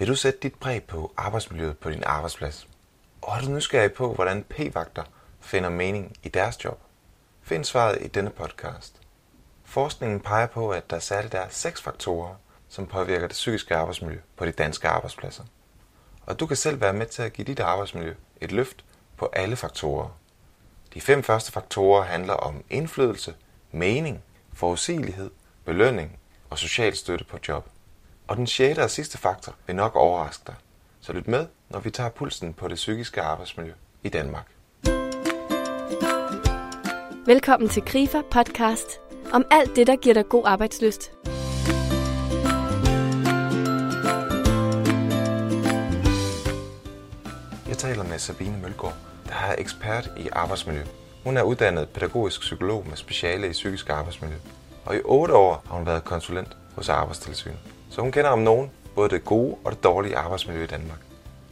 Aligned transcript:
Vil 0.00 0.08
du 0.08 0.14
sætte 0.14 0.38
dit 0.42 0.54
præg 0.54 0.84
på 0.84 1.12
arbejdsmiljøet 1.16 1.78
på 1.78 1.90
din 1.90 2.02
arbejdsplads? 2.06 2.68
Og 3.22 3.36
er 3.36 3.40
du 3.40 3.50
nysgerrig 3.50 3.92
på, 3.92 4.14
hvordan 4.14 4.44
p-vagter 4.44 5.02
finder 5.40 5.68
mening 5.68 6.16
i 6.22 6.28
deres 6.28 6.64
job? 6.64 6.80
Find 7.42 7.64
svaret 7.64 7.98
i 8.00 8.08
denne 8.08 8.30
podcast. 8.30 9.00
Forskningen 9.64 10.20
peger 10.20 10.46
på, 10.46 10.70
at 10.70 10.90
der 10.90 10.98
særligt 10.98 11.34
er 11.34 11.46
seks 11.50 11.82
faktorer, 11.82 12.34
som 12.68 12.86
påvirker 12.86 13.26
det 13.26 13.34
psykiske 13.34 13.76
arbejdsmiljø 13.76 14.18
på 14.36 14.46
de 14.46 14.52
danske 14.52 14.88
arbejdspladser. 14.88 15.44
Og 16.26 16.40
du 16.40 16.46
kan 16.46 16.56
selv 16.56 16.80
være 16.80 16.92
med 16.92 17.06
til 17.06 17.22
at 17.22 17.32
give 17.32 17.44
dit 17.44 17.60
arbejdsmiljø 17.60 18.14
et 18.40 18.52
løft 18.52 18.84
på 19.16 19.30
alle 19.32 19.56
faktorer. 19.56 20.08
De 20.94 21.00
fem 21.00 21.22
første 21.22 21.52
faktorer 21.52 22.02
handler 22.02 22.34
om 22.34 22.64
indflydelse, 22.70 23.34
mening, 23.72 24.22
forudsigelighed, 24.52 25.30
belønning 25.64 26.18
og 26.50 26.58
social 26.58 26.96
støtte 26.96 27.24
på 27.24 27.38
job. 27.48 27.68
Og 28.30 28.36
den 28.36 28.46
sjette 28.46 28.80
og 28.82 28.90
sidste 28.90 29.18
faktor 29.18 29.54
vil 29.66 29.76
nok 29.76 29.96
overraske 29.96 30.42
dig. 30.46 30.54
Så 31.00 31.12
lyt 31.12 31.28
med, 31.28 31.46
når 31.68 31.80
vi 31.80 31.90
tager 31.90 32.10
pulsen 32.10 32.54
på 32.54 32.68
det 32.68 32.74
psykiske 32.74 33.22
arbejdsmiljø 33.22 33.72
i 34.02 34.08
Danmark. 34.08 34.50
Velkommen 37.26 37.68
til 37.68 37.82
Grifer 37.82 38.22
podcast 38.30 39.00
om 39.32 39.44
alt 39.50 39.76
det, 39.76 39.86
der 39.86 39.96
giver 39.96 40.14
dig 40.14 40.28
god 40.28 40.42
arbejdsløst. 40.46 41.12
Jeg 47.68 47.78
taler 47.78 48.04
med 48.04 48.18
Sabine 48.18 48.58
Mølgaard, 48.62 48.96
der 49.26 49.34
er 49.34 49.54
ekspert 49.58 50.10
i 50.16 50.28
arbejdsmiljø. 50.32 50.82
Hun 51.24 51.36
er 51.36 51.42
uddannet 51.42 51.88
pædagogisk 51.88 52.40
psykolog 52.40 52.86
med 52.88 52.96
speciale 52.96 53.48
i 53.48 53.52
psykisk 53.52 53.88
arbejdsmiljø. 53.88 54.36
Og 54.84 54.96
i 54.96 55.00
otte 55.04 55.34
år 55.34 55.62
har 55.66 55.76
hun 55.76 55.86
været 55.86 56.04
konsulent 56.04 56.56
hos 56.74 56.88
Arbejdstilsynet. 56.88 57.79
Så 57.90 58.00
hun 58.00 58.12
kender 58.12 58.30
om 58.30 58.38
nogen 58.38 58.70
både 58.94 59.08
det 59.08 59.24
gode 59.24 59.56
og 59.64 59.72
det 59.72 59.84
dårlige 59.84 60.16
arbejdsmiljø 60.16 60.64
i 60.64 60.66
Danmark. 60.66 60.98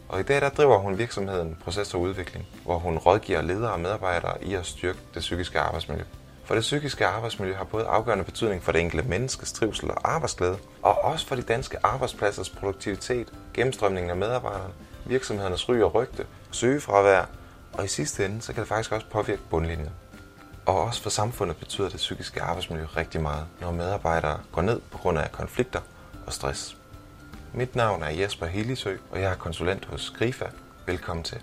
Og 0.08 0.20
i 0.20 0.22
dag 0.22 0.40
der 0.40 0.48
driver 0.48 0.78
hun 0.78 0.98
virksomheden 0.98 1.56
Proces 1.64 1.94
og 1.94 2.00
Udvikling, 2.00 2.46
hvor 2.64 2.78
hun 2.78 2.98
rådgiver 2.98 3.42
ledere 3.42 3.72
og 3.72 3.80
medarbejdere 3.80 4.44
i 4.44 4.54
at 4.54 4.66
styrke 4.66 4.98
det 5.14 5.20
psykiske 5.20 5.60
arbejdsmiljø. 5.60 6.04
For 6.44 6.54
det 6.54 6.60
psykiske 6.60 7.06
arbejdsmiljø 7.06 7.54
har 7.54 7.64
både 7.64 7.84
afgørende 7.86 8.24
betydning 8.24 8.62
for 8.62 8.72
det 8.72 8.80
enkelte 8.80 9.08
menneskes 9.08 9.52
trivsel 9.52 9.90
og 9.90 10.14
arbejdsglæde, 10.14 10.58
og 10.82 11.04
også 11.04 11.26
for 11.26 11.34
de 11.34 11.42
danske 11.42 11.76
arbejdspladsers 11.82 12.50
produktivitet, 12.50 13.32
gennemstrømningen 13.54 14.10
af 14.10 14.16
medarbejderne, 14.16 14.72
virksomhedernes 15.06 15.68
ry 15.68 15.80
og 15.80 15.94
rygte, 15.94 16.26
sygefravær, 16.50 17.24
og 17.72 17.84
i 17.84 17.88
sidste 17.88 18.24
ende 18.24 18.42
så 18.42 18.52
kan 18.52 18.60
det 18.60 18.68
faktisk 18.68 18.92
også 18.92 19.06
påvirke 19.10 19.42
bundlinjen. 19.50 19.90
Og 20.66 20.80
også 20.82 21.02
for 21.02 21.10
samfundet 21.10 21.56
betyder 21.56 21.88
det 21.88 21.96
psykiske 21.96 22.42
arbejdsmiljø 22.42 22.86
rigtig 22.96 23.22
meget, 23.22 23.46
når 23.60 23.70
medarbejdere 23.70 24.40
går 24.52 24.62
ned 24.62 24.80
på 24.90 24.98
grund 24.98 25.18
af 25.18 25.32
konflikter 25.32 25.80
og 26.28 26.32
stress. 26.32 26.76
Mit 27.54 27.76
navn 27.76 28.02
er 28.02 28.10
Jesper 28.10 28.46
Hellisø, 28.46 28.96
og 29.10 29.20
jeg 29.20 29.30
er 29.30 29.36
konsulent 29.36 29.84
hos 29.84 30.10
Grifa. 30.10 30.44
Velkommen 30.86 31.24
til. 31.24 31.42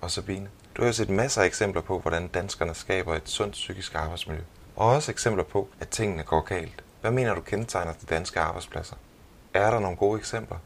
Og 0.00 0.10
Sabine, 0.10 0.48
du 0.76 0.84
har 0.84 0.92
set 0.92 1.10
masser 1.10 1.42
af 1.42 1.46
eksempler 1.46 1.82
på, 1.82 1.98
hvordan 1.98 2.28
danskerne 2.28 2.74
skaber 2.74 3.14
et 3.14 3.28
sundt 3.28 3.52
psykisk 3.52 3.94
arbejdsmiljø. 3.94 4.42
Og 4.76 4.88
også 4.88 5.12
eksempler 5.12 5.44
på, 5.44 5.68
at 5.80 5.88
tingene 5.88 6.22
går 6.22 6.40
galt. 6.40 6.84
Hvad 7.00 7.10
mener 7.10 7.34
du 7.34 7.40
kendetegner 7.40 7.92
de 7.92 8.06
danske 8.06 8.40
arbejdspladser? 8.40 8.96
Er 9.54 9.70
der 9.70 9.80
nogle 9.80 9.96
gode 9.96 10.18
eksempler? 10.18 10.56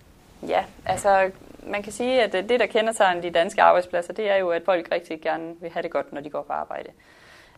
Ja, 0.49 0.65
altså 0.87 1.31
man 1.67 1.83
kan 1.83 1.93
sige, 1.93 2.23
at 2.23 2.35
øh, 2.35 2.49
det, 2.49 2.61
der 2.61 2.67
kendetegner 2.67 3.21
de 3.21 3.31
danske 3.31 3.63
arbejdspladser, 3.63 4.13
det 4.13 4.31
er 4.31 4.37
jo, 4.37 4.51
at 4.51 4.63
folk 4.65 4.89
rigtig 4.93 5.21
gerne 5.21 5.55
vil 5.61 5.71
have 5.71 5.83
det 5.83 5.91
godt, 5.91 6.13
når 6.13 6.21
de 6.21 6.31
går 6.31 6.43
på 6.43 6.53
arbejde. 6.53 6.89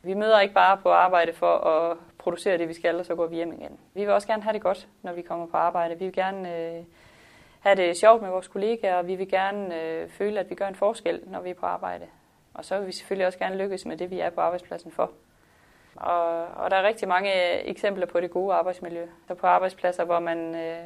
Vi 0.03 0.15
møder 0.15 0.41
ikke 0.41 0.55
bare 0.55 0.77
på 0.77 0.93
arbejde 0.93 1.33
for 1.33 1.57
at 1.57 1.97
producere 2.27 2.59
det, 2.59 2.69
vi 2.69 2.75
skal, 2.75 2.99
og 2.99 3.07
så 3.07 3.15
går 3.15 3.27
vi 3.27 3.37
hjem 3.37 3.53
igen. 3.53 3.79
Vi 3.95 4.01
vil 4.01 4.11
også 4.11 4.29
gerne 4.29 4.43
have 4.43 4.53
det 4.53 4.63
godt, 4.63 4.89
når 5.03 5.13
vi 5.13 5.23
kommer 5.23 5.47
på 5.47 5.57
arbejde. 5.57 5.99
Vi 5.99 6.05
vil 6.05 6.15
gerne 6.15 6.57
øh, 6.57 6.85
have 7.61 7.77
det 7.77 7.97
sjovt 7.97 8.23
med 8.23 8.31
vores 8.31 8.49
kollegaer, 8.49 8.95
og 8.95 9.07
vi 9.07 9.15
vil 9.15 9.29
gerne 9.29 9.83
øh, 9.83 10.09
føle, 10.09 10.41
at 10.41 10.51
vi 10.51 10.55
gør 10.55 10.69
en 10.69 10.75
forskel, 10.75 11.23
når 11.27 11.41
vi 11.41 11.51
er 11.51 11.55
på 11.55 11.67
arbejde. 11.67 12.07
Og 12.55 12.65
så 12.65 12.79
vil 12.79 12.87
vi 12.87 12.93
selvfølgelig 12.93 13.27
også 13.27 13.39
gerne 13.39 13.57
lykkes 13.57 13.87
med 13.87 13.97
det, 13.97 14.11
vi 14.11 14.21
er 14.21 14.31
på 14.31 14.41
arbejdspladsen 14.41 14.93
for. 14.93 15.11
Og, 15.97 16.47
og 16.47 16.71
der 16.71 16.77
er 16.77 16.83
rigtig 16.83 17.09
mange 17.09 17.31
øh, 17.35 17.61
eksempler 17.65 18.07
på 18.07 18.21
det 18.21 18.31
gode 18.31 18.55
arbejdsmiljø. 18.55 19.07
Så 19.29 19.35
på 19.35 19.47
arbejdspladser, 19.47 20.05
hvor 20.05 20.21
man 20.21 20.55
øh, 20.55 20.79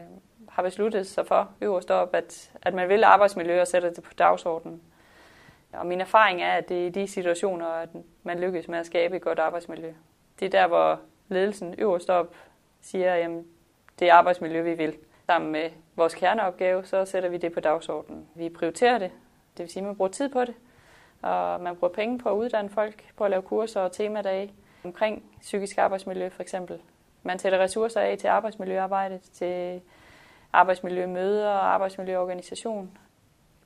har 0.49 0.62
besluttet 0.62 1.06
sig 1.06 1.27
for 1.27 1.50
øverst 1.61 1.91
op, 1.91 2.15
at, 2.15 2.50
at 2.62 2.75
man 2.75 2.89
vil 2.89 3.05
arbejdsmiljø 3.05 3.61
og 3.61 3.67
sætter 3.67 3.91
det 3.91 4.05
på 4.05 4.15
dagsordenen. 4.15 4.83
Og 5.73 5.87
min 5.87 6.00
erfaring 6.00 6.43
er, 6.43 6.53
at 6.53 6.69
det 6.69 6.83
er 6.83 6.87
i 6.87 6.91
de 6.91 7.06
situationer, 7.06 7.67
at 7.67 7.89
man 8.23 8.41
lykkes 8.41 8.69
med 8.69 8.79
at 8.79 8.87
skabe 8.87 9.17
et 9.17 9.23
godt 9.23 9.39
arbejdsmiljø. 9.39 9.93
Det 10.41 10.47
er 10.47 10.50
der, 10.50 10.67
hvor 10.67 11.00
ledelsen 11.31 11.75
øverst 11.79 12.11
op 12.11 12.35
siger, 12.81 13.15
at 13.15 13.31
det 13.99 14.09
er 14.09 14.15
arbejdsmiljø, 14.15 14.63
vi 14.63 14.75
vil. 14.75 14.97
Sammen 15.27 15.53
med 15.53 15.71
vores 15.97 16.15
kerneopgave, 16.15 16.85
så 16.85 17.05
sætter 17.05 17.29
vi 17.29 17.37
det 17.37 17.53
på 17.53 17.61
dagsordenen. 17.61 18.29
Vi 18.35 18.49
prioriterer 18.49 18.99
det, 18.99 19.11
det 19.57 19.63
vil 19.63 19.73
sige, 19.73 19.81
at 19.81 19.87
man 19.87 19.97
bruger 19.97 20.11
tid 20.11 20.29
på 20.29 20.45
det, 20.45 20.55
og 21.23 21.61
man 21.61 21.77
bruger 21.77 21.95
penge 21.95 22.19
på 22.19 22.29
at 22.29 22.35
uddanne 22.35 22.71
folk, 22.71 23.05
på 23.17 23.25
at 23.25 23.31
lave 23.31 23.43
kurser 23.43 23.81
og 23.81 23.93
temadage 23.93 24.53
omkring 24.85 25.25
psykisk 25.41 25.79
arbejdsmiljø 25.79 26.29
for 26.29 26.43
eksempel. 26.43 26.81
Man 27.23 27.39
sætter 27.39 27.59
ressourcer 27.59 28.01
af 28.01 28.19
til 28.19 28.29
arbejdsmiljøarbejdet, 28.29 29.21
til 29.21 29.81
arbejdsmiljømøder 30.53 31.49
og 31.49 31.75
arbejdsmiljøorganisation. 31.75 32.99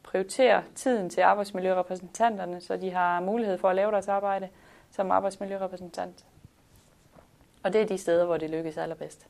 Prioriterer 0.03 0.63
tiden 0.75 1.11
til 1.11 1.21
arbejdsmiljørepræsentanterne, 1.21 2.61
så 2.61 2.77
de 2.77 2.91
har 2.91 3.21
mulighed 3.21 3.59
for 3.59 3.69
at 3.69 3.77
lave 3.77 3.91
deres 3.91 4.09
arbejde 4.09 4.49
som 4.91 5.11
arbejdsmiljørepræsentant. 5.11 6.25
Og 7.65 7.73
det 7.73 7.81
er 7.81 7.87
de 7.87 7.99
steder, 7.99 8.25
hvor 8.25 8.37
det 8.37 8.51
lykkes 8.51 8.77
allerbedst. 8.77 9.27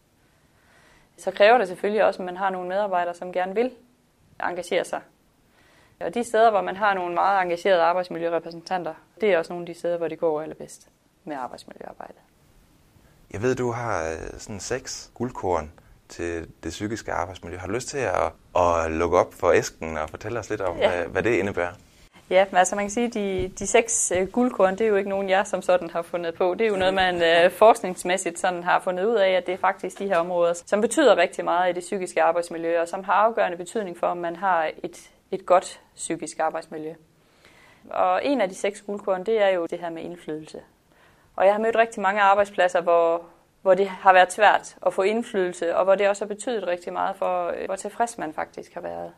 Så 1.16 1.30
kræver 1.30 1.58
det 1.58 1.68
selvfølgelig 1.68 2.04
også, 2.04 2.22
at 2.22 2.26
man 2.26 2.36
har 2.36 2.50
nogle 2.50 2.68
medarbejdere, 2.68 3.14
som 3.14 3.32
gerne 3.32 3.54
vil 3.54 3.70
engagere 4.40 4.84
sig. 4.84 5.00
Og 6.00 6.14
de 6.14 6.24
steder, 6.24 6.50
hvor 6.50 6.60
man 6.60 6.76
har 6.76 6.94
nogle 6.94 7.14
meget 7.14 7.42
engagerede 7.42 7.82
arbejdsmiljørepræsentanter, 7.82 8.94
det 9.20 9.32
er 9.32 9.38
også 9.38 9.52
nogle 9.52 9.62
af 9.62 9.74
de 9.74 9.78
steder, 9.78 9.96
hvor 9.96 10.08
det 10.08 10.18
går 10.18 10.42
allerbedst 10.42 10.88
med 11.24 11.36
arbejdsmiljøarbejde. 11.36 12.14
Jeg 13.32 13.42
ved, 13.42 13.54
du 13.54 13.70
har 13.70 14.10
øh, 14.10 14.40
sådan 14.40 14.60
seks 14.60 15.10
guldkorn 15.14 15.72
til 16.08 16.48
det 16.62 16.70
psykiske 16.70 17.12
arbejdsmiljø. 17.12 17.58
Har 17.58 17.66
du 17.66 17.72
lyst 17.72 17.88
til 17.88 17.98
at, 17.98 18.32
at 18.56 18.90
lukke 18.90 19.18
op 19.18 19.34
for 19.34 19.52
æsken 19.52 19.98
og 19.98 20.10
fortælle 20.10 20.38
os 20.38 20.50
lidt 20.50 20.60
om, 20.60 20.76
ja. 20.76 20.90
hvad, 20.90 21.06
hvad 21.06 21.22
det 21.22 21.38
indebærer? 21.38 21.72
Ja, 22.30 22.46
men 22.50 22.56
altså 22.56 22.76
man 22.76 22.84
kan 22.84 22.90
sige, 22.90 23.06
at 23.06 23.14
de, 23.14 23.52
de 23.58 23.66
seks 23.66 24.12
øh, 24.16 24.28
guldkorn, 24.28 24.72
det 24.72 24.80
er 24.80 24.88
jo 24.88 24.96
ikke 24.96 25.10
nogen, 25.10 25.30
jeg 25.30 25.46
som 25.46 25.62
sådan 25.62 25.90
har 25.90 26.02
fundet 26.02 26.34
på. 26.34 26.54
Det 26.54 26.64
er 26.64 26.68
jo 26.68 26.76
noget, 26.76 26.94
man 26.94 27.22
øh, 27.22 27.50
forskningsmæssigt 27.50 28.38
sådan 28.38 28.62
har 28.62 28.80
fundet 28.80 29.04
ud 29.04 29.14
af, 29.14 29.30
at 29.30 29.46
det 29.46 29.52
er 29.52 29.58
faktisk 29.58 29.98
de 29.98 30.06
her 30.06 30.16
områder, 30.16 30.54
som 30.66 30.80
betyder 30.80 31.16
rigtig 31.16 31.44
meget 31.44 31.70
i 31.70 31.72
det 31.72 31.80
psykiske 31.80 32.22
arbejdsmiljø, 32.22 32.80
og 32.80 32.88
som 32.88 33.04
har 33.04 33.12
afgørende 33.12 33.56
betydning 33.56 33.98
for, 33.98 34.06
om 34.06 34.16
man 34.16 34.36
har 34.36 34.70
et, 34.82 35.10
et 35.30 35.46
godt 35.46 35.80
psykisk 35.94 36.38
arbejdsmiljø. 36.38 36.94
Og 37.90 38.24
en 38.24 38.40
af 38.40 38.48
de 38.48 38.54
seks 38.54 38.82
guldkorn, 38.82 39.26
det 39.26 39.42
er 39.42 39.48
jo 39.48 39.66
det 39.66 39.78
her 39.78 39.90
med 39.90 40.02
indflydelse. 40.02 40.60
Og 41.36 41.44
jeg 41.46 41.54
har 41.54 41.60
mødt 41.60 41.76
rigtig 41.76 42.02
mange 42.02 42.20
arbejdspladser, 42.20 42.80
hvor, 42.80 43.22
hvor 43.62 43.74
det 43.74 43.88
har 43.88 44.12
været 44.12 44.32
svært 44.32 44.76
at 44.86 44.94
få 44.94 45.02
indflydelse, 45.02 45.76
og 45.76 45.84
hvor 45.84 45.94
det 45.94 46.08
også 46.08 46.24
har 46.24 46.28
betydet 46.28 46.66
rigtig 46.66 46.92
meget 46.92 47.16
for, 47.16 47.48
øh, 47.48 47.66
hvor 47.66 47.76
tilfreds 47.76 48.18
man 48.18 48.32
faktisk 48.32 48.74
har 48.74 48.80
været. 48.80 49.12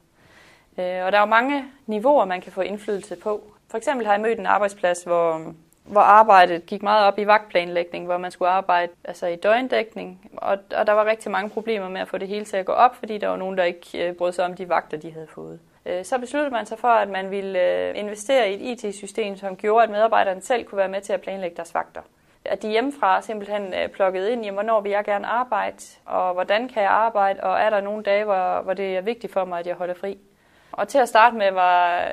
Øh, 0.78 1.04
og 1.04 1.12
der 1.12 1.19
er 1.19 1.20
jo 1.20 1.26
mange 1.26 1.64
niveauer, 1.87 2.25
man 2.25 2.41
kan 2.41 2.53
få 2.53 2.60
indflydelse 2.60 3.16
på. 3.16 3.42
For 3.70 3.78
eksempel 3.78 4.06
har 4.06 4.12
jeg 4.12 4.22
mødt 4.22 4.38
en 4.38 4.47
arbejdsplads, 4.47 5.03
hvor, 5.03 5.53
hvor 5.84 6.00
arbejdet 6.00 6.66
gik 6.66 6.82
meget 6.82 7.06
op 7.06 7.19
i 7.19 7.26
vagtplanlægning, 7.26 8.06
hvor 8.06 8.19
man 8.19 8.31
skulle 8.31 8.48
arbejde 8.48 8.92
altså 9.04 9.26
i 9.26 9.36
døgndækning, 9.36 10.31
og, 10.36 10.59
og 10.76 10.86
der 10.86 10.92
var 10.92 11.04
rigtig 11.04 11.31
mange 11.31 11.50
problemer 11.50 11.88
med 11.88 12.00
at 12.00 12.09
få 12.09 12.19
det 12.19 12.28
hele 12.28 12.44
til 12.44 12.56
at 12.56 12.66
gå 12.66 12.72
op, 12.72 12.97
fordi 12.97 13.19
der 13.19 13.28
var 13.28 13.36
nogen, 13.36 13.59
der 13.59 13.65
ikke 13.65 14.09
øh, 14.09 14.15
brød 14.15 14.32
sig 14.32 14.44
om 14.44 14.54
de 14.54 14.69
vagter, 14.69 14.97
de 14.97 15.12
havde 15.12 15.26
fået. 15.26 15.60
Øh, 15.86 16.04
så 16.04 16.19
besluttede 16.19 16.53
man 16.53 16.66
sig 16.66 16.78
for, 16.78 16.88
at 16.88 17.09
man 17.09 17.31
ville 17.31 17.92
investere 17.94 18.53
i 18.53 18.72
et 18.72 18.84
IT-system, 18.84 19.36
som 19.36 19.56
gjorde, 19.56 19.84
at 19.84 19.91
medarbejderne 19.91 20.42
selv 20.42 20.65
kunne 20.65 20.78
være 20.78 20.88
med 20.88 21.00
til 21.00 21.12
at 21.12 21.20
planlægge 21.20 21.56
deres 21.56 21.75
vagter 21.75 22.00
at 22.50 22.62
de 22.62 22.69
hjemmefra 22.69 23.22
simpelthen 23.22 23.62
plukkede 23.62 23.88
plukket 23.88 24.28
ind 24.28 24.47
i, 24.47 24.48
hvornår 24.48 24.81
vil 24.81 24.92
jeg 24.92 25.04
gerne 25.04 25.26
arbejde, 25.26 25.76
og 26.04 26.34
hvordan 26.34 26.69
kan 26.69 26.82
jeg 26.82 26.91
arbejde, 26.91 27.41
og 27.42 27.60
er 27.60 27.70
der 27.70 27.81
nogle 27.81 28.03
dage, 28.03 28.25
hvor, 28.25 28.60
hvor 28.62 28.75
det 28.75 28.97
er 28.97 29.00
vigtigt 29.00 29.32
for 29.32 29.44
mig, 29.44 29.59
at 29.59 29.66
jeg 29.66 29.75
holder 29.75 29.95
fri. 29.95 30.18
Og 30.76 30.88
til 30.88 30.98
at 30.98 31.08
starte 31.08 31.36
med 31.36 31.52
var, 31.52 32.10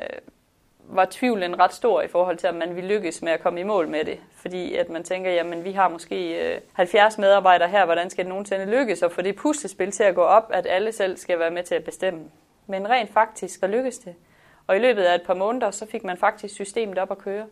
var 0.78 1.06
tvivlen 1.10 1.58
ret 1.58 1.72
stor 1.72 2.02
i 2.02 2.08
forhold 2.08 2.36
til, 2.36 2.48
om 2.48 2.54
man 2.54 2.76
ville 2.76 2.94
lykkes 2.94 3.22
med 3.22 3.32
at 3.32 3.40
komme 3.40 3.60
i 3.60 3.62
mål 3.62 3.88
med 3.88 4.04
det. 4.04 4.20
Fordi 4.36 4.74
at 4.74 4.88
man 4.88 5.04
tænker, 5.04 5.30
jamen 5.30 5.64
vi 5.64 5.72
har 5.72 5.88
måske 5.88 6.52
øh, 6.54 6.60
70 6.72 7.18
medarbejdere 7.18 7.68
her, 7.68 7.84
hvordan 7.84 8.10
skal 8.10 8.24
det 8.24 8.28
nogensinde 8.28 8.66
lykkes 8.66 9.02
at 9.02 9.12
få 9.12 9.22
det 9.22 9.36
puslespil 9.36 9.90
til 9.90 10.02
at 10.02 10.14
gå 10.14 10.22
op, 10.22 10.50
at 10.52 10.66
alle 10.66 10.92
selv 10.92 11.16
skal 11.16 11.38
være 11.38 11.50
med 11.50 11.62
til 11.62 11.74
at 11.74 11.84
bestemme. 11.84 12.24
Men 12.66 12.90
rent 12.90 13.12
faktisk, 13.12 13.60
så 13.60 13.66
lykkes 13.66 13.98
det. 13.98 14.14
Og 14.66 14.76
i 14.76 14.78
løbet 14.78 15.02
af 15.02 15.14
et 15.14 15.22
par 15.22 15.34
måneder, 15.34 15.70
så 15.70 15.86
fik 15.86 16.04
man 16.04 16.16
faktisk 16.16 16.54
systemet 16.54 16.98
op 16.98 17.10
at 17.10 17.18
køre. 17.18 17.46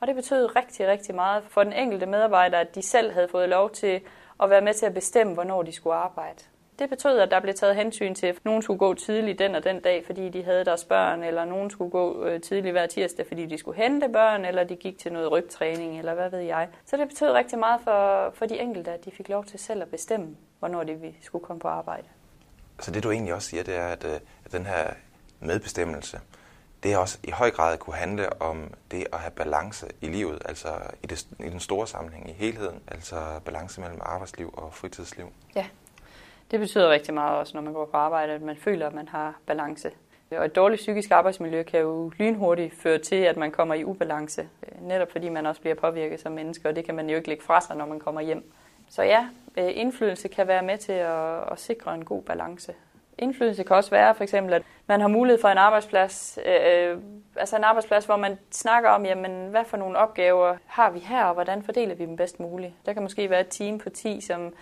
Og 0.00 0.06
det 0.06 0.14
betød 0.14 0.56
rigtig, 0.56 0.88
rigtig 0.88 1.14
meget 1.14 1.42
for 1.48 1.64
den 1.64 1.72
enkelte 1.72 2.06
medarbejder, 2.06 2.58
at 2.58 2.74
de 2.74 2.82
selv 2.82 3.12
havde 3.12 3.28
fået 3.28 3.48
lov 3.48 3.70
til 3.70 4.00
at 4.42 4.50
være 4.50 4.60
med 4.60 4.74
til 4.74 4.86
at 4.86 4.94
bestemme, 4.94 5.34
hvornår 5.34 5.62
de 5.62 5.72
skulle 5.72 5.96
arbejde. 5.96 6.42
Det 6.78 6.90
betød, 6.90 7.18
at 7.18 7.30
der 7.30 7.40
blev 7.40 7.54
taget 7.54 7.76
hensyn 7.76 8.14
til, 8.14 8.26
at 8.26 8.36
nogen 8.44 8.62
skulle 8.62 8.78
gå 8.78 8.94
tidligt 8.94 9.38
den 9.38 9.54
og 9.54 9.64
den 9.64 9.80
dag, 9.80 10.06
fordi 10.06 10.28
de 10.28 10.42
havde 10.44 10.64
deres 10.64 10.84
børn, 10.84 11.22
eller 11.22 11.44
nogen 11.44 11.70
skulle 11.70 11.90
gå 11.90 12.24
øh, 12.24 12.40
tidligt 12.40 12.72
hver 12.72 12.86
tirsdag, 12.86 13.26
fordi 13.26 13.46
de 13.46 13.58
skulle 13.58 13.82
hente 13.82 14.08
børn, 14.08 14.44
eller 14.44 14.64
de 14.64 14.76
gik 14.76 14.98
til 14.98 15.12
noget 15.12 15.30
rygtræning, 15.30 15.98
eller 15.98 16.14
hvad 16.14 16.30
ved 16.30 16.38
jeg. 16.38 16.68
Så 16.86 16.96
det 16.96 17.08
betød 17.08 17.32
rigtig 17.32 17.58
meget 17.58 17.80
for, 17.84 18.30
for 18.34 18.46
de 18.46 18.60
enkelte, 18.60 18.90
at 18.90 19.04
de 19.04 19.10
fik 19.10 19.28
lov 19.28 19.44
til 19.44 19.58
selv 19.58 19.82
at 19.82 19.88
bestemme, 19.88 20.36
hvornår 20.58 20.82
de 20.82 21.14
skulle 21.22 21.44
komme 21.44 21.60
på 21.60 21.68
arbejde. 21.68 22.08
Så 22.80 22.90
det 22.90 23.02
du 23.02 23.10
egentlig 23.10 23.34
også 23.34 23.48
siger, 23.48 23.62
det 23.62 23.76
er, 23.76 23.86
at, 23.86 24.04
øh, 24.04 24.20
at 24.44 24.52
den 24.52 24.66
her 24.66 24.90
medbestemmelse, 25.40 26.20
det 26.82 26.92
er 26.92 26.98
også 26.98 27.18
i 27.24 27.30
høj 27.30 27.50
grad 27.50 27.78
kunne 27.78 27.96
handle 27.96 28.42
om 28.42 28.74
det 28.90 29.06
at 29.12 29.18
have 29.18 29.30
balance 29.30 29.86
i 30.00 30.06
livet, 30.06 30.42
altså 30.44 30.68
i, 31.02 31.06
det, 31.06 31.26
i 31.38 31.48
den 31.48 31.60
store 31.60 31.86
sammenhæng, 31.86 32.30
i 32.30 32.32
helheden, 32.32 32.82
altså 32.88 33.40
balance 33.44 33.80
mellem 33.80 34.00
arbejdsliv 34.02 34.54
og 34.56 34.74
fritidsliv. 34.74 35.32
Ja, 35.54 35.66
det 36.52 36.60
betyder 36.60 36.90
rigtig 36.90 37.14
meget 37.14 37.38
også, 37.38 37.56
når 37.56 37.62
man 37.62 37.72
går 37.72 37.84
på 37.86 37.96
arbejde, 37.96 38.32
at 38.32 38.42
man 38.42 38.56
føler, 38.56 38.86
at 38.86 38.94
man 38.94 39.08
har 39.08 39.38
balance. 39.46 39.90
Og 40.30 40.44
et 40.44 40.56
dårligt 40.56 40.78
psykisk 40.78 41.10
arbejdsmiljø 41.10 41.62
kan 41.62 41.80
jo 41.80 42.12
lynhurtigt 42.18 42.74
føre 42.74 42.98
til, 42.98 43.16
at 43.16 43.36
man 43.36 43.50
kommer 43.50 43.74
i 43.74 43.84
ubalance, 43.84 44.42
øh, 44.42 44.88
netop 44.88 45.12
fordi 45.12 45.28
man 45.28 45.46
også 45.46 45.60
bliver 45.60 45.74
påvirket 45.74 46.20
som 46.20 46.32
menneske, 46.32 46.68
og 46.68 46.76
det 46.76 46.84
kan 46.84 46.94
man 46.94 47.10
jo 47.10 47.16
ikke 47.16 47.28
lægge 47.28 47.44
fra 47.44 47.60
sig, 47.60 47.76
når 47.76 47.86
man 47.86 48.00
kommer 48.00 48.20
hjem. 48.20 48.52
Så 48.88 49.02
ja, 49.02 49.26
øh, 49.56 49.70
indflydelse 49.74 50.28
kan 50.28 50.48
være 50.48 50.62
med 50.62 50.78
til 50.78 50.92
at, 50.92 51.52
at 51.52 51.60
sikre 51.60 51.94
en 51.94 52.04
god 52.04 52.22
balance. 52.22 52.74
Indflydelse 53.18 53.64
kan 53.64 53.76
også 53.76 53.90
være 53.90 54.14
for 54.14 54.22
eksempel, 54.22 54.52
at 54.52 54.62
man 54.86 55.00
har 55.00 55.08
mulighed 55.08 55.40
for 55.40 55.48
en 55.48 55.58
arbejdsplads, 55.58 56.38
øh, 56.46 56.90
øh, 56.90 56.98
altså 57.36 57.56
en 57.56 57.64
arbejdsplads, 57.64 58.04
hvor 58.04 58.16
man 58.16 58.38
snakker 58.50 58.90
om, 58.90 59.06
jamen, 59.06 59.48
hvad 59.50 59.64
for 59.64 59.76
nogle 59.76 59.98
opgaver 59.98 60.56
har 60.66 60.90
vi 60.90 60.98
her, 60.98 61.24
og 61.24 61.34
hvordan 61.34 61.62
fordeler 61.62 61.94
vi 61.94 62.06
dem 62.06 62.16
bedst 62.16 62.40
muligt. 62.40 62.72
Der 62.86 62.92
kan 62.92 63.02
måske 63.02 63.30
være 63.30 63.40
et 63.40 63.48
team 63.50 63.78
på 63.78 63.90
10, 63.90 64.20
som 64.20 64.52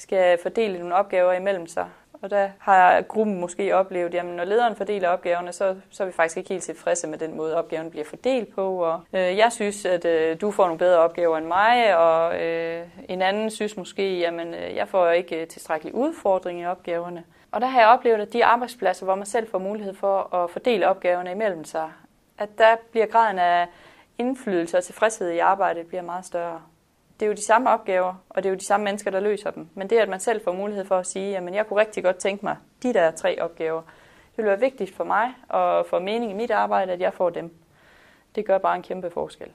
skal 0.00 0.38
fordele 0.42 0.78
nogle 0.78 0.94
opgaver 0.94 1.32
imellem 1.32 1.66
sig. 1.66 1.86
Og 2.22 2.30
der 2.30 2.48
har 2.58 3.02
gruppen 3.02 3.40
måske 3.40 3.76
oplevet, 3.76 4.14
at 4.14 4.24
når 4.24 4.44
lederen 4.44 4.76
fordeler 4.76 5.08
opgaverne, 5.08 5.52
så, 5.52 5.76
så 5.90 6.02
er 6.02 6.06
vi 6.06 6.12
faktisk 6.12 6.36
ikke 6.36 6.48
helt 6.48 6.62
tilfredse 6.62 7.06
med 7.06 7.18
den 7.18 7.36
måde, 7.36 7.56
opgaven 7.56 7.90
bliver 7.90 8.04
fordelt 8.04 8.54
på. 8.54 8.84
Og, 8.84 9.00
øh, 9.12 9.36
jeg 9.36 9.52
synes, 9.52 9.84
at 9.84 10.04
øh, 10.04 10.40
du 10.40 10.50
får 10.50 10.64
nogle 10.64 10.78
bedre 10.78 10.98
opgaver 10.98 11.38
end 11.38 11.46
mig, 11.46 11.96
og 11.96 12.42
øh, 12.42 12.86
en 13.08 13.22
anden 13.22 13.50
synes 13.50 13.76
måske, 13.76 14.02
at 14.02 14.46
øh, 14.46 14.76
jeg 14.76 14.88
får 14.88 15.10
ikke 15.10 15.40
øh, 15.40 15.46
tilstrækkelig 15.46 15.94
udfordring 15.94 16.60
i 16.60 16.66
opgaverne. 16.66 17.24
Og 17.52 17.60
der 17.60 17.66
har 17.66 17.80
jeg 17.80 17.88
oplevet, 17.88 18.20
at 18.20 18.32
de 18.32 18.44
arbejdspladser, 18.44 19.04
hvor 19.04 19.14
man 19.14 19.26
selv 19.26 19.50
får 19.50 19.58
mulighed 19.58 19.94
for 19.94 20.34
at 20.34 20.50
fordele 20.50 20.88
opgaverne 20.88 21.30
imellem 21.30 21.64
sig, 21.64 21.92
at 22.38 22.48
der 22.58 22.76
bliver 22.90 23.06
graden 23.06 23.38
af 23.38 23.66
indflydelse 24.18 24.76
og 24.76 24.84
tilfredshed 24.84 25.30
i 25.30 25.38
arbejdet 25.38 25.86
bliver 25.86 26.02
meget 26.02 26.24
større 26.24 26.60
det 27.20 27.26
er 27.26 27.30
jo 27.30 27.34
de 27.34 27.44
samme 27.44 27.70
opgaver, 27.70 28.14
og 28.28 28.42
det 28.42 28.48
er 28.48 28.50
jo 28.50 28.56
de 28.56 28.64
samme 28.64 28.84
mennesker, 28.84 29.10
der 29.10 29.20
løser 29.20 29.50
dem. 29.50 29.68
Men 29.74 29.90
det, 29.90 29.96
at 29.96 30.08
man 30.08 30.20
selv 30.20 30.44
får 30.44 30.52
mulighed 30.52 30.84
for 30.84 30.98
at 30.98 31.06
sige, 31.06 31.36
at 31.36 31.54
jeg 31.54 31.66
kunne 31.66 31.80
rigtig 31.80 32.04
godt 32.04 32.16
tænke 32.16 32.44
mig 32.44 32.56
de 32.82 32.94
der 32.94 33.10
tre 33.10 33.42
opgaver, 33.42 33.82
det 34.36 34.36
vil 34.36 34.44
være 34.44 34.60
vigtigt 34.60 34.96
for 34.96 35.04
mig 35.04 35.34
og 35.48 35.86
for 35.86 35.98
mening 35.98 36.30
i 36.30 36.34
mit 36.34 36.50
arbejde, 36.50 36.92
at 36.92 37.00
jeg 37.00 37.14
får 37.14 37.30
dem. 37.30 37.54
Det 38.34 38.46
gør 38.46 38.58
bare 38.58 38.76
en 38.76 38.82
kæmpe 38.82 39.10
forskel. 39.10 39.48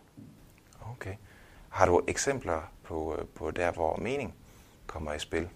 Okay. 0.92 1.16
Har 1.70 1.86
du 1.86 2.02
eksempler 2.08 2.62
på, 2.84 3.16
øh, 3.20 3.26
på 3.36 3.52
der, 3.52 3.72
hvor 3.72 3.96
mening 3.96 4.36
kommer 4.88 5.14
i 5.14 5.20
spil? 5.20 5.50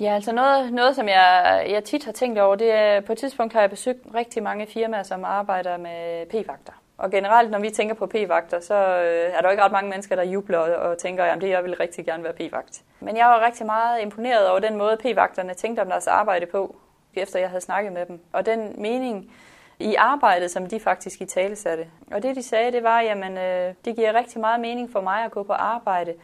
Ja, 0.00 0.14
altså 0.14 0.32
noget, 0.32 0.72
noget 0.72 0.96
som 0.96 1.08
jeg, 1.08 1.66
jeg 1.70 1.84
tit 1.84 2.04
har 2.04 2.12
tænkt 2.12 2.38
over, 2.38 2.56
det 2.56 2.72
er, 2.72 3.00
på 3.00 3.12
et 3.12 3.18
tidspunkt 3.18 3.52
har 3.52 3.60
jeg 3.60 3.70
besøgt 3.70 3.98
rigtig 4.14 4.42
mange 4.42 4.66
firmaer, 4.66 5.02
som 5.02 5.24
arbejder 5.24 5.76
med 5.76 6.26
p-vagter. 6.26 6.72
Og 7.00 7.10
generelt, 7.10 7.50
når 7.50 7.58
vi 7.58 7.70
tænker 7.70 7.94
på 7.94 8.06
p-vagter, 8.06 8.60
så 8.60 8.74
øh, 8.74 9.32
er 9.36 9.40
der 9.40 9.50
ikke 9.50 9.62
ret 9.62 9.72
mange 9.72 9.90
mennesker, 9.90 10.16
der 10.16 10.22
jubler 10.22 10.58
og 10.58 10.98
tænker, 10.98 11.24
at 11.24 11.42
jeg 11.42 11.64
vil 11.64 11.76
rigtig 11.76 12.04
gerne 12.04 12.24
være 12.24 12.32
p-vagt. 12.32 12.82
Men 13.00 13.16
jeg 13.16 13.26
var 13.26 13.46
rigtig 13.46 13.66
meget 13.66 14.02
imponeret 14.02 14.48
over 14.48 14.58
den 14.58 14.76
måde, 14.76 14.96
p-vagterne 14.96 15.54
tænkte 15.54 15.80
om 15.80 15.88
deres 15.88 16.06
arbejde 16.06 16.46
på, 16.46 16.76
efter 17.14 17.38
jeg 17.38 17.48
havde 17.48 17.60
snakket 17.60 17.92
med 17.92 18.06
dem. 18.06 18.20
Og 18.32 18.46
den 18.46 18.74
mening 18.82 19.32
i 19.78 19.94
arbejdet, 19.94 20.50
som 20.50 20.66
de 20.66 20.80
faktisk 20.80 21.20
i 21.20 21.24
tale 21.24 21.56
satte. 21.56 21.86
Og 22.12 22.22
det, 22.22 22.36
de 22.36 22.42
sagde, 22.42 22.72
det 22.72 22.82
var, 22.82 23.00
jamen, 23.00 23.38
øh, 23.38 23.74
det 23.84 23.96
giver 23.96 24.14
rigtig 24.14 24.40
meget 24.40 24.60
mening 24.60 24.92
for 24.92 25.00
mig 25.00 25.24
at 25.24 25.30
gå 25.30 25.42
på 25.42 25.52
arbejde, 25.52 26.14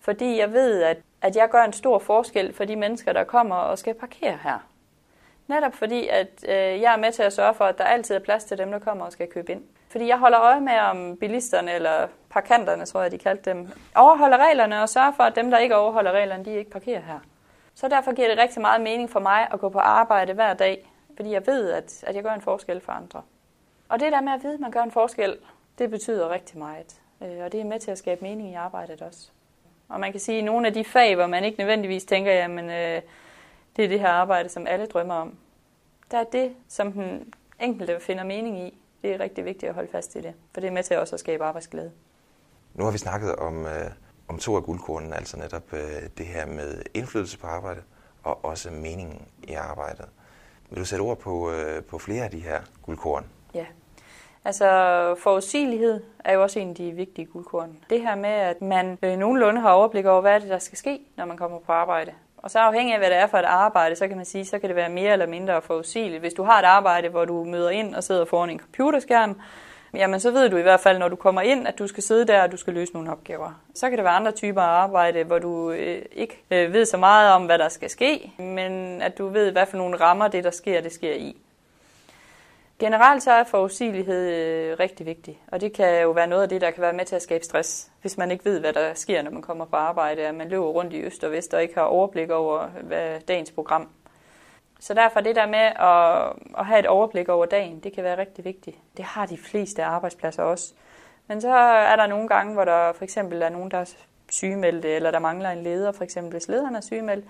fordi 0.00 0.38
jeg 0.38 0.52
ved, 0.52 0.82
at, 0.82 0.96
at 1.22 1.36
jeg 1.36 1.48
gør 1.50 1.62
en 1.62 1.72
stor 1.72 1.98
forskel 1.98 2.52
for 2.54 2.64
de 2.64 2.76
mennesker, 2.76 3.12
der 3.12 3.24
kommer 3.24 3.56
og 3.56 3.78
skal 3.78 3.94
parkere 3.94 4.38
her. 4.42 4.58
Netop 5.46 5.74
fordi, 5.74 6.08
at 6.08 6.28
øh, 6.48 6.80
jeg 6.80 6.92
er 6.92 6.96
med 6.96 7.12
til 7.12 7.22
at 7.22 7.32
sørge 7.32 7.54
for, 7.54 7.64
at 7.64 7.78
der 7.78 7.84
altid 7.84 8.14
er 8.14 8.20
plads 8.20 8.44
til 8.44 8.58
dem, 8.58 8.70
der 8.70 8.78
kommer 8.78 9.04
og 9.04 9.12
skal 9.12 9.28
købe 9.30 9.52
ind. 9.52 9.62
Fordi 9.94 10.08
jeg 10.08 10.18
holder 10.18 10.40
øje 10.40 10.60
med, 10.60 10.78
om 10.78 11.16
bilisterne, 11.16 11.72
eller 11.72 12.06
parkanterne, 12.30 12.86
tror 12.86 13.02
jeg, 13.02 13.10
de 13.10 13.18
kaldte 13.18 13.50
dem, 13.50 13.68
overholder 13.96 14.36
reglerne 14.36 14.82
og 14.82 14.88
sørger 14.88 15.12
for, 15.12 15.22
at 15.22 15.36
dem, 15.36 15.50
der 15.50 15.58
ikke 15.58 15.76
overholder 15.76 16.12
reglerne, 16.12 16.44
de 16.44 16.54
ikke 16.54 16.70
parkerer 16.70 17.00
her. 17.00 17.18
Så 17.74 17.88
derfor 17.88 18.14
giver 18.14 18.28
det 18.28 18.38
rigtig 18.38 18.60
meget 18.60 18.80
mening 18.80 19.10
for 19.10 19.20
mig 19.20 19.48
at 19.52 19.60
gå 19.60 19.68
på 19.68 19.78
arbejde 19.78 20.32
hver 20.32 20.54
dag, 20.54 20.90
fordi 21.16 21.30
jeg 21.30 21.46
ved, 21.46 21.70
at, 21.70 22.04
at 22.06 22.14
jeg 22.14 22.22
gør 22.22 22.30
en 22.30 22.40
forskel 22.40 22.80
for 22.80 22.92
andre. 22.92 23.22
Og 23.88 24.00
det 24.00 24.12
der 24.12 24.20
med 24.20 24.32
at 24.32 24.42
vide, 24.42 24.54
at 24.54 24.60
man 24.60 24.70
gør 24.70 24.82
en 24.82 24.90
forskel, 24.90 25.36
det 25.78 25.90
betyder 25.90 26.30
rigtig 26.30 26.58
meget. 26.58 27.00
Øh, 27.22 27.44
og 27.44 27.52
det 27.52 27.60
er 27.60 27.64
med 27.64 27.80
til 27.80 27.90
at 27.90 27.98
skabe 27.98 28.20
mening 28.22 28.50
i 28.50 28.54
arbejdet 28.54 29.02
også. 29.02 29.28
Og 29.88 30.00
man 30.00 30.10
kan 30.10 30.20
sige, 30.20 30.38
at 30.38 30.44
nogle 30.44 30.66
af 30.66 30.72
de 30.72 30.84
fag, 30.84 31.14
hvor 31.14 31.26
man 31.26 31.44
ikke 31.44 31.58
nødvendigvis 31.58 32.04
tænker, 32.04 32.32
jamen 32.32 32.70
øh, 32.70 33.02
det 33.76 33.84
er 33.84 33.88
det 33.88 34.00
her 34.00 34.08
arbejde, 34.08 34.48
som 34.48 34.66
alle 34.66 34.86
drømmer 34.86 35.14
om, 35.14 35.38
der 36.10 36.18
er 36.18 36.24
det, 36.24 36.54
som 36.68 36.92
den 36.92 37.34
enkelte 37.60 38.00
finder 38.00 38.24
mening 38.24 38.58
i, 38.58 38.78
det 39.04 39.14
er 39.14 39.20
rigtig 39.20 39.44
vigtigt 39.44 39.68
at 39.68 39.74
holde 39.74 39.88
fast 39.92 40.14
i 40.16 40.20
det, 40.20 40.34
for 40.52 40.60
det 40.60 40.68
er 40.68 40.72
med 40.72 40.82
til 40.82 40.98
også 40.98 41.16
at 41.16 41.20
skabe 41.20 41.44
arbejdsglæde. 41.44 41.92
Nu 42.74 42.84
har 42.84 42.90
vi 42.92 42.98
snakket 42.98 43.36
om, 43.36 43.66
øh, 43.66 43.90
om 44.28 44.38
to 44.38 44.56
af 44.56 44.62
guldkornene, 44.62 45.16
altså 45.16 45.36
netop 45.36 45.72
øh, 45.72 45.80
det 46.18 46.26
her 46.26 46.46
med 46.46 46.82
indflydelse 46.94 47.38
på 47.38 47.46
arbejdet 47.46 47.84
og 48.22 48.44
også 48.44 48.70
meningen 48.70 49.22
i 49.42 49.52
arbejdet. 49.52 50.06
Vil 50.70 50.78
du 50.78 50.84
sætte 50.84 51.02
ord 51.02 51.18
på, 51.18 51.50
øh, 51.50 51.82
på 51.82 51.98
flere 51.98 52.24
af 52.24 52.30
de 52.30 52.38
her 52.38 52.60
guldkorn? 52.82 53.24
Ja, 53.54 53.66
altså 54.44 54.66
forudsigelighed 55.18 56.02
er 56.18 56.32
jo 56.32 56.42
også 56.42 56.58
en 56.58 56.68
af 56.68 56.74
de 56.74 56.92
vigtige 56.92 57.26
guldkorn. 57.26 57.78
Det 57.90 58.00
her 58.00 58.14
med, 58.14 58.30
at 58.30 58.62
man 58.62 58.98
øh, 59.02 59.16
nogenlunde 59.16 59.60
har 59.60 59.70
overblik 59.70 60.06
over, 60.06 60.20
hvad 60.20 60.34
er 60.34 60.38
det, 60.38 60.48
der 60.48 60.58
skal 60.58 60.78
ske, 60.78 61.00
når 61.16 61.24
man 61.24 61.36
kommer 61.36 61.58
på 61.58 61.72
arbejde. 61.72 62.12
Og 62.44 62.50
så 62.50 62.58
afhængig 62.58 62.94
af, 62.94 63.00
hvad 63.00 63.10
det 63.10 63.16
er 63.16 63.26
for 63.26 63.38
et 63.38 63.44
arbejde, 63.44 63.96
så 63.96 64.08
kan 64.08 64.16
man 64.16 64.26
sige, 64.26 64.44
så 64.44 64.58
kan 64.58 64.68
det 64.68 64.76
være 64.76 64.88
mere 64.88 65.12
eller 65.12 65.26
mindre 65.26 65.62
forudsigeligt. 65.62 66.20
Hvis 66.20 66.34
du 66.34 66.42
har 66.42 66.58
et 66.58 66.64
arbejde, 66.64 67.08
hvor 67.08 67.24
du 67.24 67.44
møder 67.44 67.70
ind 67.70 67.94
og 67.94 68.04
sidder 68.04 68.24
foran 68.24 68.50
en 68.50 68.58
computerskærm, 68.58 69.40
jamen 69.94 70.20
så 70.20 70.30
ved 70.30 70.48
du 70.48 70.56
i 70.56 70.62
hvert 70.62 70.80
fald, 70.80 70.98
når 70.98 71.08
du 71.08 71.16
kommer 71.16 71.40
ind, 71.40 71.68
at 71.68 71.78
du 71.78 71.86
skal 71.86 72.02
sidde 72.02 72.26
der, 72.26 72.42
og 72.42 72.52
du 72.52 72.56
skal 72.56 72.74
løse 72.74 72.92
nogle 72.92 73.10
opgaver. 73.10 73.60
Så 73.74 73.88
kan 73.88 73.98
det 73.98 74.04
være 74.04 74.14
andre 74.14 74.32
typer 74.32 74.60
af 74.60 74.82
arbejde, 74.82 75.24
hvor 75.24 75.38
du 75.38 75.70
øh, 75.70 76.02
ikke 76.12 76.44
øh, 76.50 76.72
ved 76.72 76.84
så 76.84 76.96
meget 76.96 77.32
om, 77.32 77.44
hvad 77.44 77.58
der 77.58 77.68
skal 77.68 77.90
ske, 77.90 78.32
men 78.38 79.02
at 79.02 79.18
du 79.18 79.28
ved, 79.28 79.52
hvad 79.52 79.66
for 79.66 79.76
nogle 79.76 79.96
rammer 79.96 80.28
det, 80.28 80.44
der 80.44 80.50
sker, 80.50 80.80
det 80.80 80.92
sker 80.92 81.14
i. 81.14 81.36
Generelt 82.78 83.22
så 83.22 83.32
er 83.32 83.44
forudsigelighed 83.44 84.30
øh, 84.30 84.78
rigtig 84.80 85.06
vigtig, 85.06 85.42
og 85.48 85.60
det 85.60 85.72
kan 85.72 86.02
jo 86.02 86.10
være 86.10 86.26
noget 86.26 86.42
af 86.42 86.48
det, 86.48 86.60
der 86.60 86.70
kan 86.70 86.82
være 86.82 86.92
med 86.92 87.04
til 87.04 87.16
at 87.16 87.22
skabe 87.22 87.44
stress, 87.44 87.90
hvis 88.00 88.18
man 88.18 88.30
ikke 88.30 88.44
ved, 88.44 88.60
hvad 88.60 88.72
der 88.72 88.94
sker, 88.94 89.22
når 89.22 89.30
man 89.30 89.42
kommer 89.42 89.64
på 89.64 89.76
arbejde, 89.76 90.22
at 90.22 90.34
man 90.34 90.48
løber 90.48 90.66
rundt 90.66 90.92
i 90.92 91.00
øst 91.00 91.24
og 91.24 91.30
vest 91.30 91.54
og 91.54 91.62
ikke 91.62 91.74
har 91.74 91.82
overblik 91.82 92.30
over 92.30 92.66
hvad 92.66 93.20
dagens 93.20 93.50
program. 93.50 93.88
Så 94.80 94.94
derfor 94.94 95.20
det 95.20 95.36
der 95.36 95.46
med 95.46 95.58
at, 95.58 96.32
at 96.58 96.66
have 96.66 96.78
et 96.78 96.86
overblik 96.86 97.28
over 97.28 97.46
dagen, 97.46 97.80
det 97.80 97.92
kan 97.92 98.04
være 98.04 98.18
rigtig 98.18 98.44
vigtigt. 98.44 98.76
Det 98.96 99.04
har 99.04 99.26
de 99.26 99.38
fleste 99.38 99.84
arbejdspladser 99.84 100.42
også. 100.42 100.74
Men 101.26 101.40
så 101.40 101.48
er 101.48 101.96
der 101.96 102.06
nogle 102.06 102.28
gange, 102.28 102.54
hvor 102.54 102.64
der 102.64 102.92
for 102.92 103.04
eksempel 103.04 103.42
er 103.42 103.48
nogen, 103.48 103.70
der 103.70 103.78
er 103.78 103.94
sygemeldte, 104.30 104.88
eller 104.88 105.10
der 105.10 105.18
mangler 105.18 105.50
en 105.50 105.62
leder, 105.62 105.92
for 105.92 106.04
eksempel 106.04 106.32
hvis 106.32 106.48
lederen 106.48 106.76
er 106.76 106.80
sygemeldt, 106.80 107.24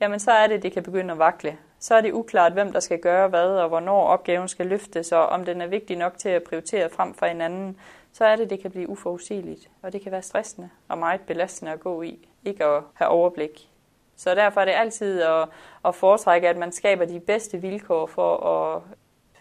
jamen 0.00 0.20
så 0.20 0.30
er 0.30 0.46
det, 0.46 0.62
det 0.62 0.72
kan 0.72 0.82
begynde 0.82 1.12
at 1.12 1.18
vakle. 1.18 1.58
Så 1.86 1.94
er 1.94 2.00
det 2.00 2.12
uklart, 2.12 2.52
hvem 2.52 2.72
der 2.72 2.80
skal 2.80 2.98
gøre 2.98 3.28
hvad, 3.28 3.48
og 3.48 3.68
hvornår 3.68 4.06
opgaven 4.06 4.48
skal 4.48 4.66
løftes, 4.66 5.12
og 5.12 5.26
om 5.26 5.44
den 5.44 5.60
er 5.60 5.66
vigtig 5.66 5.96
nok 5.96 6.18
til 6.18 6.28
at 6.28 6.42
prioritere 6.42 6.90
frem 6.90 7.14
for 7.14 7.26
hinanden, 7.26 7.76
så 8.12 8.24
er 8.24 8.36
det, 8.36 8.50
det 8.50 8.60
kan 8.60 8.70
blive 8.70 8.88
uforudsigeligt. 8.88 9.70
Og 9.82 9.92
det 9.92 10.00
kan 10.00 10.12
være 10.12 10.22
stressende 10.22 10.70
og 10.88 10.98
meget 10.98 11.20
belastende 11.20 11.72
at 11.72 11.80
gå 11.80 12.02
i, 12.02 12.28
ikke 12.44 12.64
at 12.64 12.82
have 12.94 13.08
overblik. 13.08 13.70
Så 14.16 14.34
derfor 14.34 14.60
er 14.60 14.64
det 14.64 14.72
altid 14.72 15.22
at, 15.22 15.48
at 15.84 15.94
foretrække, 15.94 16.48
at 16.48 16.56
man 16.56 16.72
skaber 16.72 17.04
de 17.04 17.20
bedste 17.20 17.58
vilkår 17.58 18.06
for 18.06 18.36
at 18.46 18.82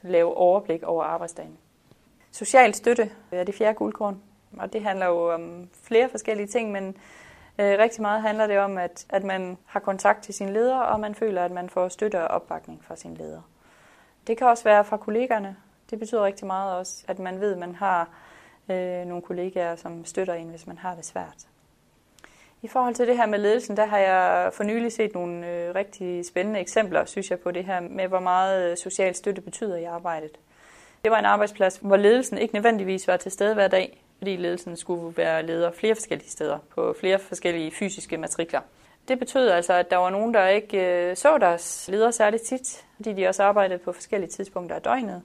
lave 0.01 0.37
overblik 0.37 0.83
over 0.83 1.03
arbejdsdagen. 1.03 1.57
Social 2.31 2.73
støtte 2.73 3.11
er 3.31 3.43
det 3.43 3.55
fjerde 3.55 3.75
guldkorn, 3.75 4.21
og 4.57 4.73
det 4.73 4.83
handler 4.83 5.05
jo 5.05 5.33
om 5.33 5.69
flere 5.83 6.09
forskellige 6.09 6.47
ting, 6.47 6.71
men 6.71 6.97
Øh, 7.59 7.79
rigtig 7.79 8.01
meget 8.01 8.21
handler 8.21 8.47
det 8.47 8.59
om, 8.59 8.77
at, 8.77 9.05
at 9.09 9.23
man 9.23 9.57
har 9.65 9.79
kontakt 9.79 10.23
til 10.23 10.33
sin 10.33 10.49
leder, 10.49 10.77
og 10.77 10.99
man 10.99 11.15
føler, 11.15 11.45
at 11.45 11.51
man 11.51 11.69
får 11.69 11.87
støtte 11.87 12.21
og 12.21 12.27
opbakning 12.27 12.83
fra 12.83 12.95
sin 12.95 13.13
leder. 13.13 13.41
Det 14.27 14.37
kan 14.37 14.47
også 14.47 14.63
være 14.63 14.85
fra 14.85 14.97
kollegerne. 14.97 15.55
Det 15.89 15.99
betyder 15.99 16.25
rigtig 16.25 16.47
meget 16.47 16.75
også, 16.75 17.03
at 17.07 17.19
man 17.19 17.39
ved, 17.39 17.53
at 17.53 17.59
man 17.59 17.75
har 17.75 18.09
øh, 18.69 19.05
nogle 19.05 19.21
kollegaer, 19.21 19.75
som 19.75 20.05
støtter 20.05 20.33
en, 20.33 20.49
hvis 20.49 20.67
man 20.67 20.77
har 20.77 20.95
det 20.95 21.05
svært. 21.05 21.47
I 22.61 22.67
forhold 22.67 22.95
til 22.95 23.07
det 23.07 23.17
her 23.17 23.25
med 23.25 23.39
ledelsen, 23.39 23.77
der 23.77 23.85
har 23.85 23.97
jeg 23.97 24.53
for 24.53 24.63
nylig 24.63 24.91
set 24.91 25.13
nogle 25.13 25.47
øh, 25.47 25.75
rigtig 25.75 26.25
spændende 26.25 26.59
eksempler, 26.59 27.05
synes 27.05 27.31
jeg, 27.31 27.39
på 27.39 27.51
det 27.51 27.65
her 27.65 27.79
med, 27.79 28.07
hvor 28.07 28.19
meget 28.19 28.71
øh, 28.71 28.77
social 28.77 29.15
støtte 29.15 29.41
betyder 29.41 29.75
i 29.75 29.83
arbejdet. 29.83 30.39
Det 31.03 31.11
var 31.11 31.19
en 31.19 31.25
arbejdsplads, 31.25 31.77
hvor 31.77 31.97
ledelsen 31.97 32.37
ikke 32.37 32.53
nødvendigvis 32.53 33.07
var 33.07 33.17
til 33.17 33.31
stede 33.31 33.53
hver 33.53 33.67
dag, 33.67 34.04
fordi 34.17 34.35
ledelsen 34.35 34.77
skulle 34.77 35.17
være 35.17 35.45
leder 35.45 35.71
flere 35.71 35.95
forskellige 35.95 36.29
steder 36.29 36.57
på 36.75 36.95
flere 36.99 37.19
forskellige 37.19 37.71
fysiske 37.71 38.17
matrikler. 38.17 38.61
Det 39.07 39.19
betød 39.19 39.49
altså, 39.49 39.73
at 39.73 39.91
der 39.91 39.97
var 39.97 40.09
nogen, 40.09 40.33
der 40.33 40.47
ikke 40.47 41.09
øh, 41.09 41.15
så 41.15 41.37
deres 41.37 41.89
ledere 41.91 42.11
særligt 42.11 42.43
tit, 42.43 42.85
fordi 42.95 43.13
de 43.13 43.27
også 43.27 43.43
arbejdede 43.43 43.79
på 43.79 43.91
forskellige 43.91 44.29
tidspunkter 44.29 44.75
af 44.75 44.81
døgnet. 44.81 45.21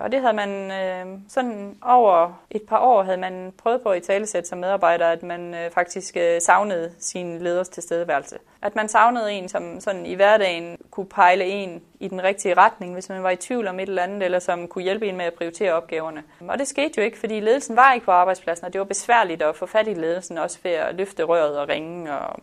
Og 0.00 0.12
det 0.12 0.20
havde 0.20 0.34
man 0.34 0.70
øh, 0.70 1.18
sådan 1.28 1.76
over 1.82 2.42
et 2.50 2.62
par 2.62 2.78
år 2.78 3.02
havde 3.02 3.16
man 3.16 3.52
prøvet 3.62 3.82
på 3.82 3.92
i 3.92 4.00
talesæt 4.00 4.48
som 4.48 4.58
medarbejder, 4.58 5.06
at 5.06 5.22
man 5.22 5.54
øh, 5.54 5.70
faktisk 5.70 6.16
øh, 6.16 6.40
savnede 6.40 6.92
sin 6.98 7.38
leders 7.38 7.68
tilstedeværelse. 7.68 8.38
At 8.62 8.76
man 8.76 8.88
savnede 8.88 9.32
en, 9.32 9.48
som 9.48 9.80
sådan 9.80 10.06
i 10.06 10.14
hverdagen 10.14 10.78
kunne 10.90 11.06
pejle 11.06 11.44
en 11.44 11.82
i 12.00 12.08
den 12.08 12.22
rigtige 12.22 12.54
retning, 12.54 12.92
hvis 12.92 13.08
man 13.08 13.22
var 13.22 13.30
i 13.30 13.36
tvivl 13.36 13.68
om 13.68 13.80
et 13.80 13.88
eller 13.88 14.02
andet, 14.02 14.22
eller 14.22 14.38
som 14.38 14.68
kunne 14.68 14.84
hjælpe 14.84 15.08
en 15.08 15.16
med 15.16 15.24
at 15.24 15.34
prioritere 15.34 15.72
opgaverne. 15.72 16.22
Og 16.48 16.58
det 16.58 16.68
skete 16.68 16.94
jo 16.96 17.02
ikke, 17.02 17.18
fordi 17.18 17.40
ledelsen 17.40 17.76
var 17.76 17.92
ikke 17.92 18.06
på 18.06 18.12
arbejdspladsen, 18.12 18.66
og 18.66 18.72
det 18.72 18.78
var 18.78 18.84
besværligt 18.84 19.42
at 19.42 19.56
få 19.56 19.66
fat 19.66 19.88
i 19.88 19.94
ledelsen, 19.94 20.38
også 20.38 20.58
ved 20.62 20.70
at 20.70 20.94
løfte 20.94 21.22
røret 21.22 21.58
og 21.58 21.68
ringe, 21.68 22.12
og 22.12 22.38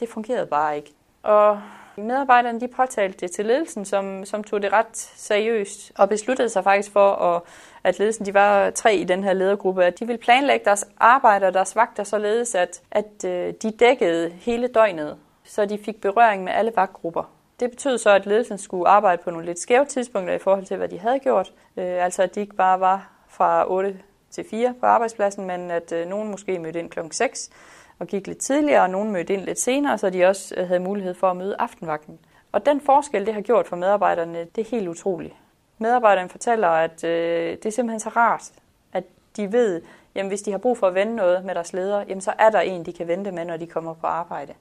det 0.00 0.08
fungerede 0.08 0.46
bare 0.46 0.76
ikke. 0.76 0.90
Og 1.22 1.60
Medarbejderne 1.96 2.60
de 2.60 2.68
påtalte 2.68 3.18
det 3.18 3.30
til 3.30 3.46
ledelsen, 3.46 3.84
som, 3.84 4.24
som 4.24 4.44
tog 4.44 4.62
det 4.62 4.72
ret 4.72 4.96
seriøst 5.16 5.92
og 5.98 6.08
besluttede 6.08 6.48
sig 6.48 6.64
faktisk 6.64 6.92
for, 6.92 7.10
at, 7.10 7.42
at 7.84 7.98
ledelsen, 7.98 8.26
de 8.26 8.34
var 8.34 8.70
tre 8.70 8.96
i 8.96 9.04
den 9.04 9.24
her 9.24 9.32
ledergruppe, 9.32 9.84
at 9.84 9.98
de 9.98 10.06
ville 10.06 10.18
planlægge 10.18 10.64
deres 10.64 10.84
arbejde 10.98 11.46
og 11.46 11.54
deres 11.54 11.76
vagter 11.76 12.04
således, 12.04 12.54
at, 12.54 12.82
at 12.90 13.24
øh, 13.24 13.54
de 13.62 13.70
dækkede 13.70 14.30
hele 14.30 14.68
døgnet, 14.68 15.16
så 15.44 15.66
de 15.66 15.78
fik 15.78 16.00
berøring 16.00 16.44
med 16.44 16.52
alle 16.52 16.72
vagtgrupper. 16.76 17.30
Det 17.60 17.70
betød 17.70 17.98
så, 17.98 18.10
at 18.10 18.26
ledelsen 18.26 18.58
skulle 18.58 18.88
arbejde 18.88 19.22
på 19.22 19.30
nogle 19.30 19.46
lidt 19.46 19.58
skæve 19.58 19.84
tidspunkter 19.84 20.34
i 20.34 20.38
forhold 20.38 20.64
til, 20.64 20.76
hvad 20.76 20.88
de 20.88 20.98
havde 20.98 21.18
gjort. 21.18 21.52
Øh, 21.76 22.04
altså 22.04 22.22
at 22.22 22.34
de 22.34 22.40
ikke 22.40 22.56
bare 22.56 22.80
var 22.80 23.10
fra 23.28 23.72
8 23.72 23.98
til 24.30 24.44
4 24.50 24.74
på 24.80 24.86
arbejdspladsen, 24.86 25.46
men 25.46 25.70
at 25.70 25.92
øh, 25.92 26.08
nogen 26.08 26.30
måske 26.30 26.58
mødte 26.58 26.78
ind 26.78 26.90
klokken 26.90 27.12
6, 27.12 27.50
og 27.98 28.06
gik 28.06 28.26
lidt 28.26 28.38
tidligere, 28.38 28.82
og 28.82 28.90
nogen 28.90 29.12
mødte 29.12 29.34
ind 29.34 29.42
lidt 29.42 29.60
senere, 29.60 29.98
så 29.98 30.10
de 30.10 30.24
også 30.24 30.54
øh, 30.56 30.66
havde 30.66 30.80
mulighed 30.80 31.14
for 31.14 31.30
at 31.30 31.36
møde 31.36 31.56
aftenvagten. 31.58 32.18
Og 32.52 32.66
den 32.66 32.80
forskel, 32.80 33.26
det 33.26 33.34
har 33.34 33.40
gjort 33.40 33.66
for 33.66 33.76
medarbejderne, 33.76 34.46
det 34.56 34.66
er 34.66 34.70
helt 34.70 34.88
utroligt. 34.88 35.34
Medarbejderne 35.78 36.28
fortæller, 36.28 36.68
at 36.68 37.04
øh, 37.04 37.50
det 37.50 37.66
er 37.66 37.70
simpelthen 37.70 38.00
så 38.00 38.08
rart, 38.08 38.52
at 38.92 39.04
de 39.36 39.52
ved, 39.52 39.82
jamen 40.14 40.28
hvis 40.28 40.42
de 40.42 40.50
har 40.50 40.58
brug 40.58 40.78
for 40.78 40.86
at 40.86 40.94
vende 40.94 41.16
noget 41.16 41.44
med 41.44 41.54
deres 41.54 41.72
leder, 41.72 42.04
jamen 42.08 42.20
så 42.20 42.32
er 42.38 42.50
der 42.50 42.60
en, 42.60 42.86
de 42.86 42.92
kan 42.92 43.08
vente 43.08 43.32
med, 43.32 43.44
når 43.44 43.56
de 43.56 43.66
kommer 43.66 43.94
på 43.94 44.06
arbejde. 44.06 44.54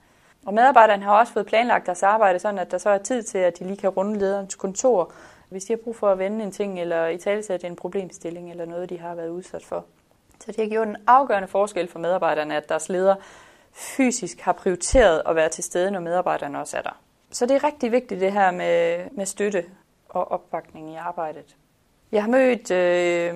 Og 0.46 0.54
medarbejderne 0.54 1.04
har 1.04 1.20
også 1.20 1.34
fået 1.34 1.46
planlagt 1.46 1.86
deres 1.86 2.04
arbejde, 2.04 2.40
sådan 2.40 2.60
at 2.60 2.72
der 2.72 2.78
så 2.78 2.90
er 2.90 2.98
tid 2.98 3.24
til, 3.24 3.38
at 3.38 3.60
de 3.60 3.64
lige 3.64 3.78
kan 3.78 3.90
runde 3.90 4.20
lederens 4.20 4.56
kontor, 4.56 5.12
hvis 5.50 5.66
de 5.66 5.74
har 5.74 5.78
brug 5.84 5.96
for 5.96 6.12
at 6.12 6.20
vende 6.20 6.44
en 6.46 6.52
ting, 6.52 6.80
eller 6.80 7.08
i 7.08 7.18
talesætte 7.18 7.68
en 7.68 7.76
problemstilling, 7.76 8.52
eller 8.52 8.66
noget, 8.66 8.90
de 8.90 9.00
har 9.00 9.16
været 9.16 9.30
udsat 9.30 9.66
for. 9.66 9.86
Så 10.46 10.52
det 10.52 10.58
har 10.58 10.70
gjort 10.70 10.88
en 10.88 10.98
afgørende 11.08 11.48
forskel 11.48 11.88
for 11.88 12.00
medarbejderne, 12.00 12.56
at 12.58 12.70
deres 12.70 12.90
leder 12.90 13.16
fysisk 13.74 14.40
har 14.40 14.54
prioriteret 14.54 15.22
at 15.26 15.36
være 15.36 15.50
til 15.50 15.64
stede, 15.64 15.92
når 15.92 16.00
medarbejderne 16.00 16.60
også 16.60 16.78
er 16.78 16.82
der. 16.82 17.00
Så 17.32 17.46
det 17.46 17.56
er 17.56 17.64
rigtig 17.64 17.92
vigtigt 17.92 18.22
det 18.22 18.32
her 18.32 18.52
med, 18.52 19.06
med 19.12 19.26
støtte 19.26 19.66
og 20.10 20.32
opbakning 20.32 20.92
i 20.92 20.96
arbejdet. 20.96 21.56
Jeg 22.12 22.24
har 22.24 22.30
mødt 22.30 22.72
øh, 22.72 23.36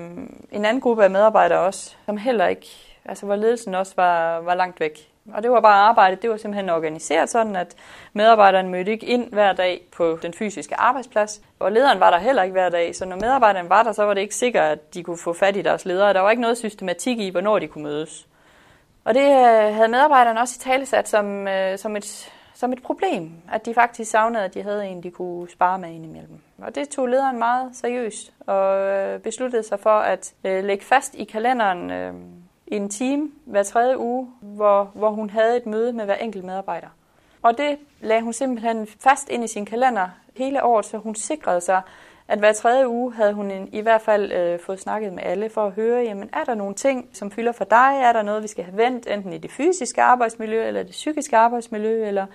en 0.51 0.65
anden 0.65 0.81
gruppe 0.81 1.03
af 1.03 1.09
medarbejdere 1.09 1.59
også, 1.59 1.95
som 2.05 2.17
heller 2.17 2.47
ikke, 2.47 2.67
altså 3.05 3.25
hvor 3.25 3.35
ledelsen 3.35 3.75
også 3.75 3.93
var, 3.95 4.39
var 4.39 4.55
langt 4.55 4.79
væk. 4.79 5.11
Og 5.33 5.43
det 5.43 5.51
var 5.51 5.61
bare 5.61 5.89
arbejdet, 5.89 6.21
det 6.21 6.29
var 6.29 6.37
simpelthen 6.37 6.69
organiseret 6.69 7.29
sådan, 7.29 7.55
at 7.55 7.75
medarbejderen 8.13 8.69
mødte 8.69 8.91
ikke 8.91 9.05
ind 9.05 9.33
hver 9.33 9.53
dag 9.53 9.87
på 9.91 10.19
den 10.21 10.33
fysiske 10.33 10.79
arbejdsplads, 10.79 11.41
og 11.59 11.71
lederen 11.71 11.99
var 11.99 12.09
der 12.09 12.17
heller 12.17 12.43
ikke 12.43 12.51
hver 12.51 12.69
dag, 12.69 12.95
så 12.95 13.05
når 13.05 13.15
medarbejderen 13.15 13.69
var 13.69 13.83
der, 13.83 13.91
så 13.91 14.03
var 14.03 14.13
det 14.13 14.21
ikke 14.21 14.35
sikkert, 14.35 14.63
at 14.63 14.93
de 14.93 15.03
kunne 15.03 15.17
få 15.17 15.33
fat 15.33 15.55
i 15.55 15.61
deres 15.61 15.85
ledere. 15.85 16.13
Der 16.13 16.19
var 16.19 16.29
ikke 16.29 16.41
noget 16.41 16.57
systematik 16.57 17.19
i, 17.19 17.29
hvornår 17.29 17.59
de 17.59 17.67
kunne 17.67 17.83
mødes. 17.83 18.27
Og 19.03 19.13
det 19.13 19.21
øh, 19.21 19.75
havde 19.75 19.87
medarbejderne 19.87 20.39
også 20.39 20.55
i 20.59 20.63
talesat 20.63 21.09
som, 21.09 21.47
øh, 21.47 21.77
som, 21.77 21.95
et, 21.95 22.31
som 22.53 22.73
et 22.73 22.83
problem, 22.83 23.31
at 23.51 23.65
de 23.65 23.73
faktisk 23.73 24.11
savnede, 24.11 24.43
at 24.43 24.53
de 24.53 24.63
havde 24.63 24.85
en, 24.85 25.03
de 25.03 25.11
kunne 25.11 25.49
spare 25.49 25.79
med 25.79 25.89
indimellem. 25.89 26.39
Og 26.57 26.75
det 26.75 26.89
tog 26.89 27.07
lederen 27.07 27.39
meget 27.39 27.75
seriøst 27.75 28.33
og 28.47 28.77
øh, 28.77 29.19
besluttede 29.19 29.63
sig 29.63 29.79
for 29.79 29.99
at 29.99 30.33
lægge 30.43 30.85
fast 30.85 31.15
i 31.15 31.23
kalenderen 31.23 31.91
en 32.67 32.89
time 32.89 33.31
hver 33.45 33.63
tredje 33.63 33.97
uge, 33.97 34.27
hvor, 34.41 34.91
hvor 34.95 35.09
hun 35.09 35.29
havde 35.29 35.57
et 35.57 35.65
møde 35.65 35.93
med 35.93 36.05
hver 36.05 36.15
enkelt 36.15 36.43
medarbejder. 36.43 36.87
Og 37.41 37.57
det 37.57 37.77
lagde 38.01 38.21
hun 38.21 38.33
simpelthen 38.33 38.87
fast 38.99 39.29
ind 39.29 39.43
i 39.43 39.47
sin 39.47 39.65
kalender 39.65 40.09
hele 40.35 40.63
året, 40.63 40.85
så 40.85 40.97
hun 40.97 41.15
sikrede 41.15 41.61
sig, 41.61 41.81
at 42.27 42.39
hver 42.39 42.53
tredje 42.53 42.87
uge 42.87 43.13
havde 43.13 43.33
hun 43.33 43.51
en, 43.51 43.69
i 43.73 43.81
hvert 43.81 44.01
fald 44.01 44.31
øh, 44.31 44.59
fået 44.59 44.79
snakket 44.79 45.13
med 45.13 45.23
alle 45.23 45.49
for 45.49 45.65
at 45.65 45.71
høre, 45.71 46.03
jamen 46.03 46.29
er 46.33 46.43
der 46.43 46.55
nogle 46.55 46.75
ting, 46.75 47.09
som 47.13 47.31
fylder 47.31 47.51
for 47.51 47.63
dig? 47.63 47.99
Er 48.03 48.13
der 48.13 48.21
noget, 48.21 48.43
vi 48.43 48.47
skal 48.47 48.63
have 48.63 48.77
vendt, 48.77 49.07
enten 49.07 49.33
i 49.33 49.37
det 49.37 49.51
fysiske 49.51 50.01
arbejdsmiljø 50.01 50.67
eller 50.67 50.83
det 50.83 50.91
psykiske 50.91 51.37
arbejdsmiljø? 51.37 52.07
Eller 52.07 52.25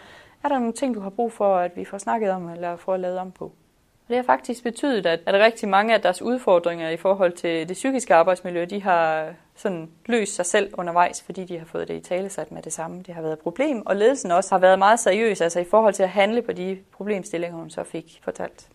er 0.45 0.49
der 0.49 0.59
nogle 0.59 0.73
ting, 0.73 0.95
du 0.95 1.01
har 1.01 1.11
brug 1.11 1.33
for, 1.33 1.57
at 1.57 1.77
vi 1.77 1.85
får 1.85 1.99
snakket 1.99 2.31
om 2.31 2.49
eller 2.49 2.77
får 2.77 2.97
lavet 2.97 3.19
om 3.19 3.31
på? 3.31 3.45
Og 3.45 4.09
det 4.09 4.17
har 4.17 4.23
faktisk 4.23 4.63
betydet, 4.63 5.07
at, 5.07 5.21
at 5.27 5.35
rigtig 5.35 5.69
mange 5.69 5.95
af 5.95 6.01
deres 6.01 6.23
udfordringer 6.23 6.89
i 6.89 6.97
forhold 6.97 7.33
til 7.33 7.69
det 7.69 7.75
psykiske 7.75 8.15
arbejdsmiljø, 8.15 8.65
de 8.65 8.83
har 8.83 9.33
sådan 9.63 9.91
løst 10.07 10.37
sig 10.37 10.47
selv 10.47 10.75
undervejs, 10.75 11.23
fordi 11.23 11.45
de 11.45 11.59
har 11.59 11.67
fået 11.67 11.89
det 11.89 11.95
i 11.95 12.01
talesat 12.01 12.53
med 12.53 12.63
det 12.63 12.73
samme. 12.73 13.03
Det 13.03 13.15
har 13.15 13.23
været 13.23 13.33
et 13.33 13.39
problem, 13.39 13.87
og 13.87 13.97
ledelsen 13.97 14.31
også 14.31 14.51
har 14.55 14.59
været 14.59 14.79
meget 14.79 15.01
seriøs, 15.01 15.41
altså 15.41 15.61
i 15.61 15.65
forhold 15.71 15.95
til 15.95 16.03
at 16.03 16.09
handle 16.09 16.43
på 16.43 16.53
de 16.53 16.79
problemstillinger, 16.93 17.59
hun 17.59 17.71
så 17.71 17.85
fik 17.85 18.21
fortalt. 18.25 18.69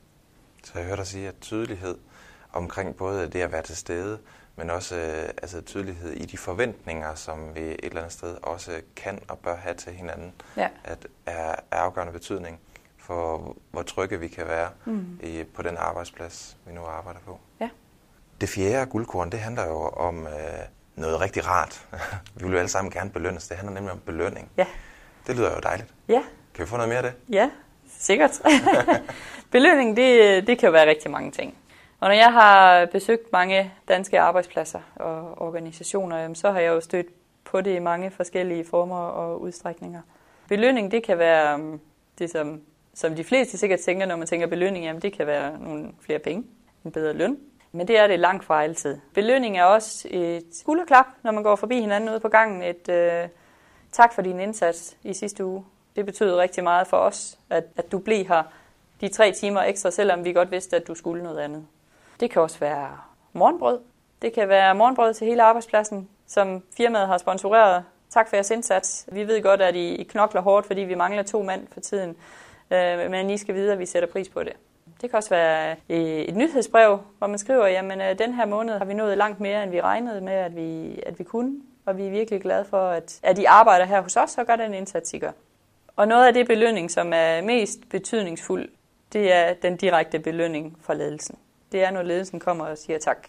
Så 0.64 0.72
jeg 0.76 0.86
hørte 0.86 0.98
dig 0.98 1.08
sige, 1.08 1.28
at 1.28 1.36
tydelighed 1.42 1.98
omkring 2.54 2.96
både 2.96 3.28
det 3.28 3.42
at 3.42 3.52
være 3.52 3.62
til 3.62 3.78
stede, 3.78 4.20
men 4.56 4.70
også 4.70 4.96
øh, 4.96 5.30
altså 5.42 5.62
tydelighed 5.62 6.12
i 6.12 6.26
de 6.26 6.38
forventninger, 6.38 7.16
som 7.16 7.56
vi 7.56 7.62
et 7.62 7.78
eller 7.84 8.02
andet 8.02 8.14
sted 8.14 8.38
også 8.44 8.72
kan 8.96 9.20
og 9.28 9.38
bør 9.40 9.56
have 9.56 9.76
til 9.76 9.94
hinanden, 9.94 10.34
ja. 10.58 10.70
at 10.84 11.08
er, 11.26 11.56
er 11.72 11.78
afgørende 11.78 12.14
betydning 12.14 12.60
for, 12.98 13.56
hvor 13.72 13.82
trygge 13.82 14.20
vi 14.20 14.28
kan 14.28 14.48
være 14.48 14.70
mm. 14.86 15.20
i, 15.24 15.44
på 15.44 15.62
den 15.62 15.78
arbejdsplads, 15.78 16.58
vi 16.66 16.74
nu 16.74 16.82
arbejder 16.82 17.20
på. 17.20 17.40
Ja. 17.60 17.70
Det 18.42 18.50
fjerde 18.50 18.92
guldkorn, 18.92 19.32
det 19.32 19.40
handler 19.40 19.68
jo 19.68 19.88
om 19.88 20.28
øh, 20.28 20.34
noget 20.98 21.22
rigtig 21.22 21.48
rart. 21.48 21.88
vi 22.36 22.44
vil 22.44 22.52
jo 22.52 22.58
alle 22.58 22.70
sammen 22.70 22.92
gerne 22.92 23.10
belønnes. 23.10 23.48
Det 23.48 23.58
handler 23.58 23.74
nemlig 23.74 23.92
om 23.92 24.00
belønning. 24.00 24.52
Ja. 24.58 24.66
Det 25.28 25.36
lyder 25.36 25.56
jo 25.56 25.60
dejligt. 25.64 25.94
Ja. 26.08 26.24
Kan 26.54 26.66
vi 26.66 26.70
få 26.70 26.76
noget 26.76 26.90
mere 26.90 26.98
af 26.98 27.04
det? 27.04 27.14
Ja, 27.30 27.50
sikkert. 28.00 28.42
belønning, 29.52 29.98
det, 29.98 30.48
det 30.48 30.58
kan 30.58 30.68
jo 30.68 30.72
være 30.72 30.90
rigtig 30.90 31.12
mange 31.12 31.32
ting. 31.32 31.58
Og 32.00 32.08
når 32.08 32.16
jeg 32.16 32.34
har 32.34 32.86
besøgt 32.86 33.32
mange 33.32 33.74
danske 33.88 34.20
arbejdspladser 34.20 34.80
og 34.96 35.42
organisationer, 35.42 36.34
så 36.34 36.52
har 36.52 36.60
jeg 36.60 36.70
jo 36.70 36.82
stødt 36.82 37.08
på 37.44 37.62
det 37.62 37.76
i 37.76 37.80
mange 37.80 38.12
forskellige 38.12 38.66
former 38.66 39.00
og 39.00 39.42
udstrækninger. 39.42 40.02
Belønning, 40.48 40.92
det 40.92 41.04
kan 41.04 41.18
være 41.18 41.56
um, 41.56 41.82
det, 42.20 42.30
som, 42.30 42.62
som 42.94 43.16
de 43.16 43.24
fleste 43.24 43.58
sikkert 43.58 43.80
tænker, 43.80 44.06
når 44.06 44.16
man 44.16 44.28
tænker 44.28 44.48
belønning, 44.48 44.86
jamen 44.86 45.02
det 45.02 45.14
kan 45.14 45.28
være 45.28 45.60
nogle 45.60 45.92
flere 46.00 46.20
penge, 46.20 46.44
en 46.86 46.92
bedre 46.92 47.14
løn, 47.14 47.38
men 47.72 47.88
det 47.88 47.98
er 47.98 48.08
det 48.08 48.20
langt 48.20 48.46
fra 48.46 48.64
altid. 48.64 48.98
Belønning 49.14 49.58
er 49.58 49.64
også 49.64 50.08
et 50.12 50.46
skulderklap, 50.52 51.06
når 51.24 51.32
man 51.32 51.44
går 51.44 51.56
forbi 51.56 51.80
hinanden 51.82 52.10
ude 52.10 52.20
på 52.20 52.30
gangen. 52.30 52.62
Et 52.62 52.90
øh, 52.90 53.28
tak 53.92 54.14
for 54.14 54.22
din 54.22 54.40
indsats 54.40 54.98
i 55.04 55.14
sidste 55.14 55.46
uge. 55.46 55.66
Det 55.96 56.06
betyder 56.06 56.38
rigtig 56.38 56.64
meget 56.64 56.88
for 56.88 56.98
os, 56.98 57.40
at, 57.50 57.64
at 57.78 57.92
du 57.92 58.00
blev 58.00 58.26
her 58.26 58.44
de 59.02 59.08
tre 59.08 59.32
timer 59.32 59.62
ekstra, 59.62 59.92
selvom 59.92 60.26
vi 60.26 60.34
godt 60.34 60.52
vidste, 60.52 60.76
at 60.76 60.88
du 60.88 60.96
skulle 60.96 61.24
noget 61.24 61.40
andet. 61.40 61.66
Det 62.20 62.32
kan 62.32 62.42
også 62.42 62.60
være 62.60 62.98
morgenbrød. 63.34 63.80
Det 64.22 64.34
kan 64.34 64.50
være 64.50 64.76
morgenbrød 64.76 65.14
til 65.14 65.28
hele 65.28 65.44
arbejdspladsen, 65.44 66.10
som 66.28 66.64
firmaet 66.78 67.08
har 67.08 67.18
sponsoreret. 67.18 67.84
Tak 68.10 68.30
for 68.30 68.36
jeres 68.36 68.52
indsats. 68.52 69.06
Vi 69.12 69.28
ved 69.28 69.42
godt, 69.44 69.62
at 69.62 69.76
I 69.76 70.08
knokler 70.10 70.42
hårdt, 70.42 70.68
fordi 70.68 70.82
vi 70.82 70.96
mangler 70.96 71.24
to 71.24 71.44
mand 71.44 71.68
for 71.72 71.80
tiden. 71.80 72.16
Øh, 72.72 73.12
men 73.12 73.30
I 73.30 73.38
skal 73.38 73.56
vide, 73.56 73.74
at 73.74 73.80
vi 73.80 73.86
sætter 73.86 74.10
pris 74.10 74.30
på 74.30 74.44
det. 74.44 74.54
Det 75.02 75.10
kan 75.10 75.18
også 75.18 75.30
være 75.30 75.76
øh, 75.90 76.00
et 76.00 76.36
nyhedsbrev, 76.36 77.00
hvor 77.18 77.28
man 77.28 77.40
skriver, 77.40 77.68
jamen 77.68 78.02
øh, 78.02 78.20
den 78.20 78.34
her 78.34 78.46
måned 78.46 78.78
har 78.78 78.86
vi 78.86 78.94
nået 78.94 79.18
langt 79.18 79.40
mere, 79.40 79.64
end 79.64 79.72
vi 79.72 79.82
regnede 79.82 80.22
med, 80.22 80.34
at 80.34 80.56
vi, 80.56 81.00
at 81.06 81.20
vi 81.20 81.24
kunne. 81.24 81.62
Og 81.86 81.98
vi 81.98 82.06
er 82.06 82.10
virkelig 82.10 82.42
glade 82.42 82.66
for, 82.66 82.90
at, 82.90 83.20
at 83.24 83.38
I 83.38 83.46
arbejder 83.46 83.86
her 83.86 84.02
hos 84.02 84.18
os 84.18 84.38
og 84.38 84.46
gør 84.46 84.56
den 84.56 84.74
indsats, 84.74 85.14
I 85.14 85.20
gør. 85.20 85.32
Og 85.96 86.08
noget 86.08 86.28
af 86.28 86.34
det 86.34 86.48
belønning, 86.48 86.92
som 86.92 87.12
er 87.14 87.42
mest 87.42 87.80
betydningsfuld, 87.90 88.70
det 89.14 89.34
er 89.34 89.54
den 89.54 89.78
direkte 89.78 90.20
belønning 90.20 90.78
fra 90.82 90.94
ledelsen. 90.94 91.38
Det 91.72 91.84
er, 91.84 91.92
når 91.92 92.02
ledelsen 92.02 92.40
kommer 92.40 92.66
og 92.66 92.78
siger 92.78 93.00
tak. 93.00 93.28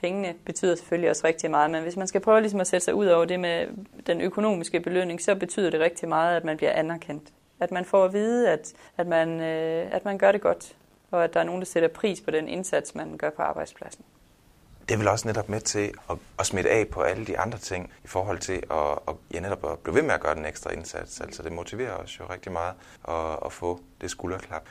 Pengene 0.00 0.34
betyder 0.44 0.74
selvfølgelig 0.74 1.10
også 1.10 1.26
rigtig 1.26 1.50
meget, 1.50 1.70
men 1.70 1.82
hvis 1.82 1.96
man 1.96 2.06
skal 2.06 2.20
prøve 2.20 2.40
ligesom 2.40 2.60
at 2.60 2.66
sætte 2.66 2.84
sig 2.84 2.94
ud 2.94 3.06
over 3.06 3.24
det 3.24 3.40
med 3.40 3.66
den 4.06 4.20
økonomiske 4.20 4.80
belønning, 4.80 5.22
så 5.22 5.34
betyder 5.34 5.70
det 5.70 5.80
rigtig 5.80 6.08
meget, 6.08 6.36
at 6.36 6.44
man 6.44 6.56
bliver 6.56 6.72
anerkendt. 6.72 7.28
At 7.60 7.70
man 7.70 7.84
får 7.84 8.04
at 8.04 8.12
vide, 8.12 8.50
at, 8.50 8.72
at, 8.96 9.06
man, 9.06 9.40
øh, 9.40 9.94
at 9.94 10.04
man 10.04 10.18
gør 10.18 10.32
det 10.32 10.40
godt, 10.40 10.74
og 11.14 11.24
at 11.24 11.34
der 11.34 11.40
er 11.40 11.44
nogen, 11.44 11.60
der 11.60 11.66
sætter 11.66 11.88
pris 11.88 12.20
på 12.20 12.30
den 12.30 12.48
indsats, 12.48 12.94
man 12.94 13.16
gør 13.16 13.30
på 13.30 13.42
arbejdspladsen. 13.42 14.04
Det 14.88 14.98
vel 14.98 15.08
også 15.08 15.28
netop 15.28 15.48
med 15.48 15.60
til 15.60 15.92
at, 16.10 16.16
at 16.38 16.46
smitte 16.46 16.70
af 16.70 16.88
på 16.88 17.02
alle 17.02 17.26
de 17.26 17.38
andre 17.38 17.58
ting 17.58 17.92
i 18.04 18.06
forhold 18.06 18.38
til 18.38 18.62
at, 18.70 18.98
at, 19.08 19.14
ja, 19.34 19.40
netop 19.40 19.72
at 19.72 19.78
blive 19.78 19.94
ved 19.94 20.02
med 20.02 20.14
at 20.14 20.20
gøre 20.20 20.34
den 20.34 20.44
ekstra 20.44 20.70
indsats. 20.70 21.20
Altså 21.20 21.42
det 21.42 21.52
motiverer 21.52 21.92
os 21.92 22.18
jo 22.20 22.24
rigtig 22.30 22.52
meget 22.52 22.74
at, 23.08 23.38
at 23.44 23.52
få 23.52 23.80
det 24.00 24.10
skulderklap. 24.10 24.62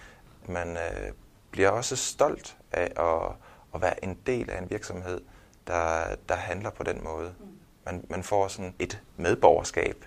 Man 0.47 0.77
øh, 0.77 1.11
bliver 1.51 1.69
også 1.69 1.95
stolt 1.95 2.57
af 2.71 2.91
at, 2.97 3.31
at 3.75 3.81
være 3.81 4.03
en 4.03 4.17
del 4.27 4.49
af 4.49 4.61
en 4.61 4.69
virksomhed, 4.69 5.21
der, 5.67 6.15
der 6.29 6.35
handler 6.35 6.69
på 6.69 6.83
den 6.83 7.03
måde. 7.03 7.33
Man, 7.85 8.05
man 8.09 8.23
får 8.23 8.47
sådan 8.47 8.73
et 8.79 9.01
medborgerskab. 9.17 10.05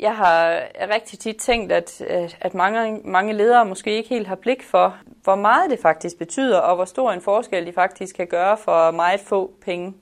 Jeg 0.00 0.16
har 0.16 0.62
rigtig 0.94 1.18
tit 1.18 1.36
tænkt, 1.36 1.72
at, 1.72 2.00
at 2.40 2.54
mange, 2.54 3.00
mange 3.04 3.32
ledere 3.32 3.64
måske 3.64 3.96
ikke 3.96 4.08
helt 4.08 4.26
har 4.26 4.34
blik 4.34 4.62
for, 4.62 4.96
hvor 5.22 5.34
meget 5.34 5.70
det 5.70 5.78
faktisk 5.80 6.18
betyder, 6.18 6.58
og 6.58 6.76
hvor 6.76 6.84
stor 6.84 7.12
en 7.12 7.20
forskel 7.20 7.66
de 7.66 7.72
faktisk 7.72 8.16
kan 8.16 8.26
gøre 8.26 8.56
for 8.56 8.90
meget 8.90 9.20
få 9.20 9.52
penge. 9.60 9.94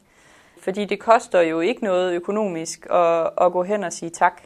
Fordi 0.61 0.85
det 0.85 1.00
koster 1.00 1.40
jo 1.40 1.61
ikke 1.61 1.85
noget 1.85 2.12
økonomisk 2.12 2.87
at, 2.90 3.30
at 3.40 3.52
gå 3.52 3.62
hen 3.62 3.85
og 3.85 3.92
sige 3.92 4.11
tak. 4.11 4.42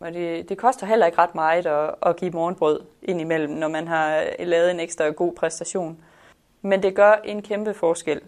Og 0.00 0.12
det, 0.14 0.48
det 0.48 0.58
koster 0.58 0.86
heller 0.86 1.06
ikke 1.06 1.18
ret 1.18 1.34
meget 1.34 1.66
at, 1.66 1.94
at 2.02 2.16
give 2.16 2.30
morgenbrød 2.30 2.80
indimellem, 3.02 3.52
når 3.52 3.68
man 3.68 3.88
har 3.88 4.24
lavet 4.38 4.70
en 4.70 4.80
ekstra 4.80 5.08
god 5.08 5.34
præstation. 5.34 5.98
Men 6.62 6.82
det 6.82 6.94
gør 6.94 7.12
en 7.24 7.42
kæmpe 7.42 7.74
forskel. 7.74 8.20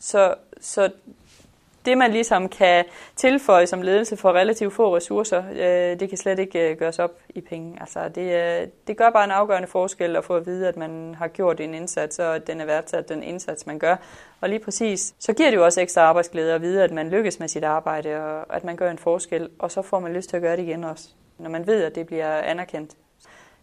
Så, 0.00 0.34
så 0.60 0.90
det, 1.88 1.98
man 1.98 2.10
ligesom 2.10 2.48
kan 2.48 2.84
tilføje 3.16 3.66
som 3.66 3.82
ledelse 3.82 4.16
for 4.16 4.32
relativt 4.32 4.72
få 4.72 4.96
ressourcer, 4.96 5.42
øh, 5.52 6.00
det 6.00 6.08
kan 6.08 6.18
slet 6.18 6.38
ikke 6.38 6.70
øh, 6.70 6.78
gøres 6.78 6.98
op 6.98 7.10
i 7.28 7.40
penge. 7.40 7.76
Altså, 7.80 8.08
det, 8.08 8.60
øh, 8.62 8.68
det 8.86 8.96
gør 8.96 9.10
bare 9.10 9.24
en 9.24 9.30
afgørende 9.30 9.68
forskel 9.68 10.16
at 10.16 10.24
få 10.24 10.36
at 10.36 10.46
vide, 10.46 10.68
at 10.68 10.76
man 10.76 11.14
har 11.14 11.28
gjort 11.28 11.60
en 11.60 11.74
indsats, 11.74 12.18
og 12.18 12.34
at 12.34 12.46
den 12.46 12.60
er 12.60 12.64
værdsat 12.64 13.08
den 13.08 13.22
indsats, 13.22 13.66
man 13.66 13.78
gør. 13.78 13.96
Og 14.40 14.48
lige 14.48 14.58
præcis, 14.58 15.14
så 15.18 15.32
giver 15.32 15.50
det 15.50 15.56
jo 15.56 15.64
også 15.64 15.80
ekstra 15.80 16.00
arbejdsglæde 16.00 16.54
at 16.54 16.62
vide, 16.62 16.84
at 16.84 16.90
man 16.90 17.10
lykkes 17.10 17.40
med 17.40 17.48
sit 17.48 17.64
arbejde, 17.64 18.16
og 18.16 18.56
at 18.56 18.64
man 18.64 18.76
gør 18.76 18.90
en 18.90 18.98
forskel, 18.98 19.48
og 19.58 19.70
så 19.70 19.82
får 19.82 19.98
man 19.98 20.12
lyst 20.12 20.28
til 20.28 20.36
at 20.36 20.42
gøre 20.42 20.56
det 20.56 20.62
igen 20.62 20.84
også, 20.84 21.08
når 21.38 21.50
man 21.50 21.66
ved, 21.66 21.84
at 21.84 21.94
det 21.94 22.06
bliver 22.06 22.36
anerkendt. 22.38 22.90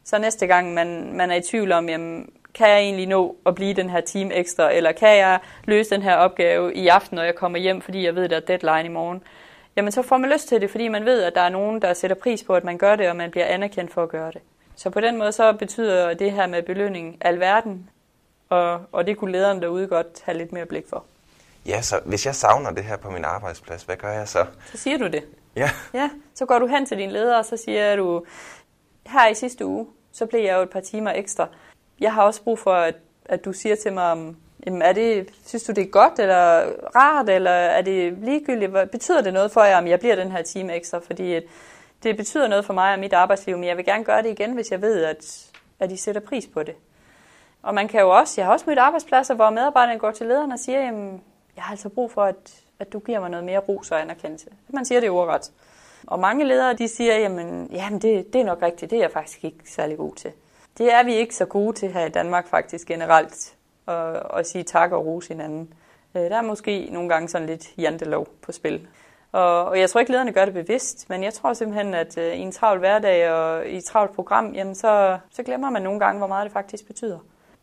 Så 0.04 0.20
næste 0.20 0.48
gang 0.48 0.74
man, 0.74 1.14
man 1.14 1.32
er 1.32 1.36
i 1.36 1.42
tvivl 1.42 1.72
om, 1.72 1.90
jamen, 1.90 2.30
kan 2.56 2.70
jeg 2.70 2.80
egentlig 2.80 3.08
nå 3.08 3.36
at 3.46 3.56
blive 3.56 3.74
den 3.74 3.90
her 3.90 4.02
team 4.02 4.32
ekstra, 4.34 4.74
eller 4.74 4.92
kan 4.92 5.18
jeg 5.18 5.40
løse 5.64 5.90
den 5.90 6.02
her 6.02 6.16
opgave 6.16 6.74
i 6.74 6.88
aften, 6.88 7.16
når 7.16 7.24
jeg 7.24 7.36
kommer 7.36 7.60
hjem, 7.60 7.82
fordi 7.82 8.06
jeg 8.06 8.16
ved, 8.16 8.24
at 8.24 8.30
der 8.30 8.36
er 8.38 8.58
deadline 8.58 8.86
i 8.86 8.94
morgen, 8.94 9.24
jamen 9.76 9.92
så 9.92 10.02
får 10.02 10.18
man 10.18 10.30
lyst 10.30 10.48
til 10.48 10.62
det, 10.62 10.72
fordi 10.72 10.88
man 10.88 11.06
ved, 11.06 11.24
at 11.24 11.36
der 11.36 11.42
er 11.42 11.50
nogen, 11.50 11.82
der 11.82 11.94
sætter 11.94 12.16
pris 12.16 12.44
på, 12.44 12.56
at 12.56 12.64
man 12.64 12.78
gør 12.78 12.96
det, 12.96 13.10
og 13.10 13.16
man 13.16 13.32
bliver 13.32 13.46
anerkendt 13.46 13.94
for 13.94 14.04
at 14.04 14.10
gøre 14.10 14.32
det. 14.32 14.42
Så 14.76 14.90
på 14.90 15.02
den 15.02 15.18
måde 15.18 15.32
så 15.32 15.54
betyder 15.54 16.14
det 16.14 16.32
her 16.32 16.48
med 16.48 16.64
belønning 16.64 17.18
alverden, 17.22 17.90
og, 18.50 18.82
og 18.92 19.08
det 19.08 19.18
kunne 19.18 19.32
lederen 19.32 19.62
derude 19.62 19.88
godt 19.88 20.08
have 20.24 20.38
lidt 20.38 20.52
mere 20.52 20.66
blik 20.66 20.86
for. 20.90 21.06
Ja, 21.66 21.82
så 21.82 22.00
hvis 22.06 22.26
jeg 22.26 22.36
savner 22.36 22.72
det 22.72 22.84
her 22.84 22.98
på 22.98 23.10
min 23.10 23.26
arbejdsplads, 23.26 23.84
hvad 23.84 23.96
gør 23.96 24.12
jeg 24.12 24.28
så? 24.28 24.46
Så 24.72 24.78
siger 24.78 24.98
du 24.98 25.08
det. 25.08 25.24
Ja. 25.56 25.70
Ja, 25.94 26.10
så 26.36 26.46
går 26.46 26.60
du 26.60 26.68
hen 26.68 26.86
til 26.86 26.98
din 26.98 27.12
leder, 27.12 27.38
og 27.38 27.46
så 27.46 27.58
siger 27.58 27.96
du, 27.96 28.26
her 29.08 29.28
i 29.28 29.34
sidste 29.34 29.66
uge, 29.66 29.88
så 30.12 30.26
blev 30.26 30.42
jeg 30.42 30.56
jo 30.56 30.62
et 30.62 30.70
par 30.70 30.80
timer 30.80 31.12
ekstra 31.12 31.48
jeg 32.00 32.14
har 32.14 32.24
også 32.24 32.44
brug 32.44 32.60
for, 32.60 32.74
at, 32.74 32.96
at 33.26 33.46
du 33.46 33.54
siger 33.54 33.76
til 33.76 33.94
mig, 33.94 34.12
om, 34.12 34.38
jamen, 34.66 34.82
er 34.82 34.94
det, 34.94 35.30
synes 35.46 35.64
du, 35.64 35.72
det 35.72 35.82
er 35.84 35.90
godt 35.90 36.20
eller 36.20 36.64
rart, 36.96 37.30
eller 37.30 37.52
er 37.52 37.82
det 37.82 38.14
ligegyldigt? 38.14 38.72
Hvad, 38.72 38.88
betyder 38.88 39.22
det 39.22 39.34
noget 39.34 39.52
for 39.52 39.64
jer, 39.64 39.78
om 39.78 39.88
jeg 39.88 40.00
bliver 40.00 40.16
den 40.16 40.32
her 40.32 40.42
time 40.42 40.76
ekstra? 40.76 41.00
Fordi 41.00 41.34
at 41.34 41.44
det 42.04 42.18
betyder 42.18 42.48
noget 42.48 42.66
for 42.66 42.74
mig 42.74 42.94
og 42.94 43.00
mit 43.00 43.14
arbejdsliv, 43.14 43.58
men 43.58 43.68
jeg 43.68 43.78
vil 43.78 43.86
gerne 43.86 44.04
gøre 44.04 44.24
det 44.24 44.30
igen, 44.30 44.52
hvis 44.54 44.72
jeg 44.72 44.82
ved, 44.82 45.04
at, 45.04 45.52
at 45.80 45.92
I 45.92 45.98
sætter 45.98 46.22
pris 46.22 46.48
på 46.48 46.64
det. 46.64 46.76
Og 47.64 47.74
man 47.74 47.88
kan 47.88 48.02
jo 48.02 48.10
også, 48.10 48.34
jeg 48.42 48.46
har 48.46 48.54
også 48.54 48.66
mødt 48.68 48.80
arbejdspladser, 48.80 49.34
hvor 49.34 49.50
medarbejderne 49.50 50.00
går 50.00 50.12
til 50.12 50.28
lederen 50.28 50.52
og 50.52 50.60
siger, 50.60 50.80
jamen, 50.80 51.22
jeg 51.56 51.64
har 51.64 51.72
altså 51.72 51.90
brug 51.90 52.12
for, 52.12 52.24
at, 52.24 52.62
at 52.80 52.94
du 52.94 53.00
giver 53.00 53.20
mig 53.20 53.30
noget 53.30 53.46
mere 53.46 53.60
ros 53.60 53.92
og 53.92 54.02
anerkendelse. 54.02 54.48
Man 54.70 54.86
siger 54.86 55.00
det 55.00 55.10
ordret. 55.10 55.52
Og 56.08 56.20
mange 56.20 56.46
ledere, 56.46 56.74
de 56.74 56.88
siger, 56.88 57.18
jamen, 57.18 57.70
jamen 57.72 58.02
det, 58.02 58.34
det 58.34 58.42
er 58.42 58.46
nok 58.46 58.62
rigtigt, 58.62 58.92
det 58.92 58.98
er 58.98 59.02
jeg 59.02 59.12
faktisk 59.12 59.44
ikke 59.44 59.58
særlig 59.66 59.98
god 59.98 60.16
til. 60.16 60.32
Det 60.78 60.94
er 60.94 61.04
vi 61.04 61.14
ikke 61.14 61.36
så 61.36 61.46
gode 61.46 61.74
til 61.74 61.92
her 61.92 62.06
i 62.06 62.10
Danmark 62.10 62.48
faktisk 62.48 62.88
generelt, 62.88 63.56
at, 63.88 64.24
at 64.38 64.48
sige 64.48 64.64
tak 64.64 64.92
og 64.92 65.06
rose 65.06 65.28
hinanden. 65.28 65.74
Øh, 66.16 66.22
der 66.22 66.38
er 66.38 66.42
måske 66.42 66.90
nogle 66.92 67.10
gange 67.10 67.30
sådan 67.30 67.48
lidt 67.48 67.78
jantelov 67.78 68.28
på 68.42 68.52
spil. 68.52 68.88
Og, 69.32 69.66
og 69.66 69.80
jeg 69.80 69.90
tror 69.90 70.00
ikke, 70.00 70.12
lederne 70.12 70.32
gør 70.32 70.46
det 70.46 70.54
bevidst, 70.54 71.10
men 71.10 71.24
jeg 71.24 71.34
tror 71.34 71.54
simpelthen, 71.54 71.94
at 71.94 72.18
øh, 72.18 72.34
i 72.34 72.40
en 72.40 72.52
travl 72.52 72.80
hverdag 72.80 73.32
og 73.32 73.68
i 73.68 73.78
et 73.78 73.84
travlt 73.84 74.16
program, 74.16 74.54
jamen 74.54 74.76
så, 74.76 75.18
så 75.30 75.44
glemmer 75.44 75.70
man 75.70 75.82
nogle 75.82 76.00
gange, 76.00 76.18
hvor 76.18 76.28
meget 76.28 76.46
det 76.46 76.54
faktisk 76.54 76.88
betyder. 76.88 77.20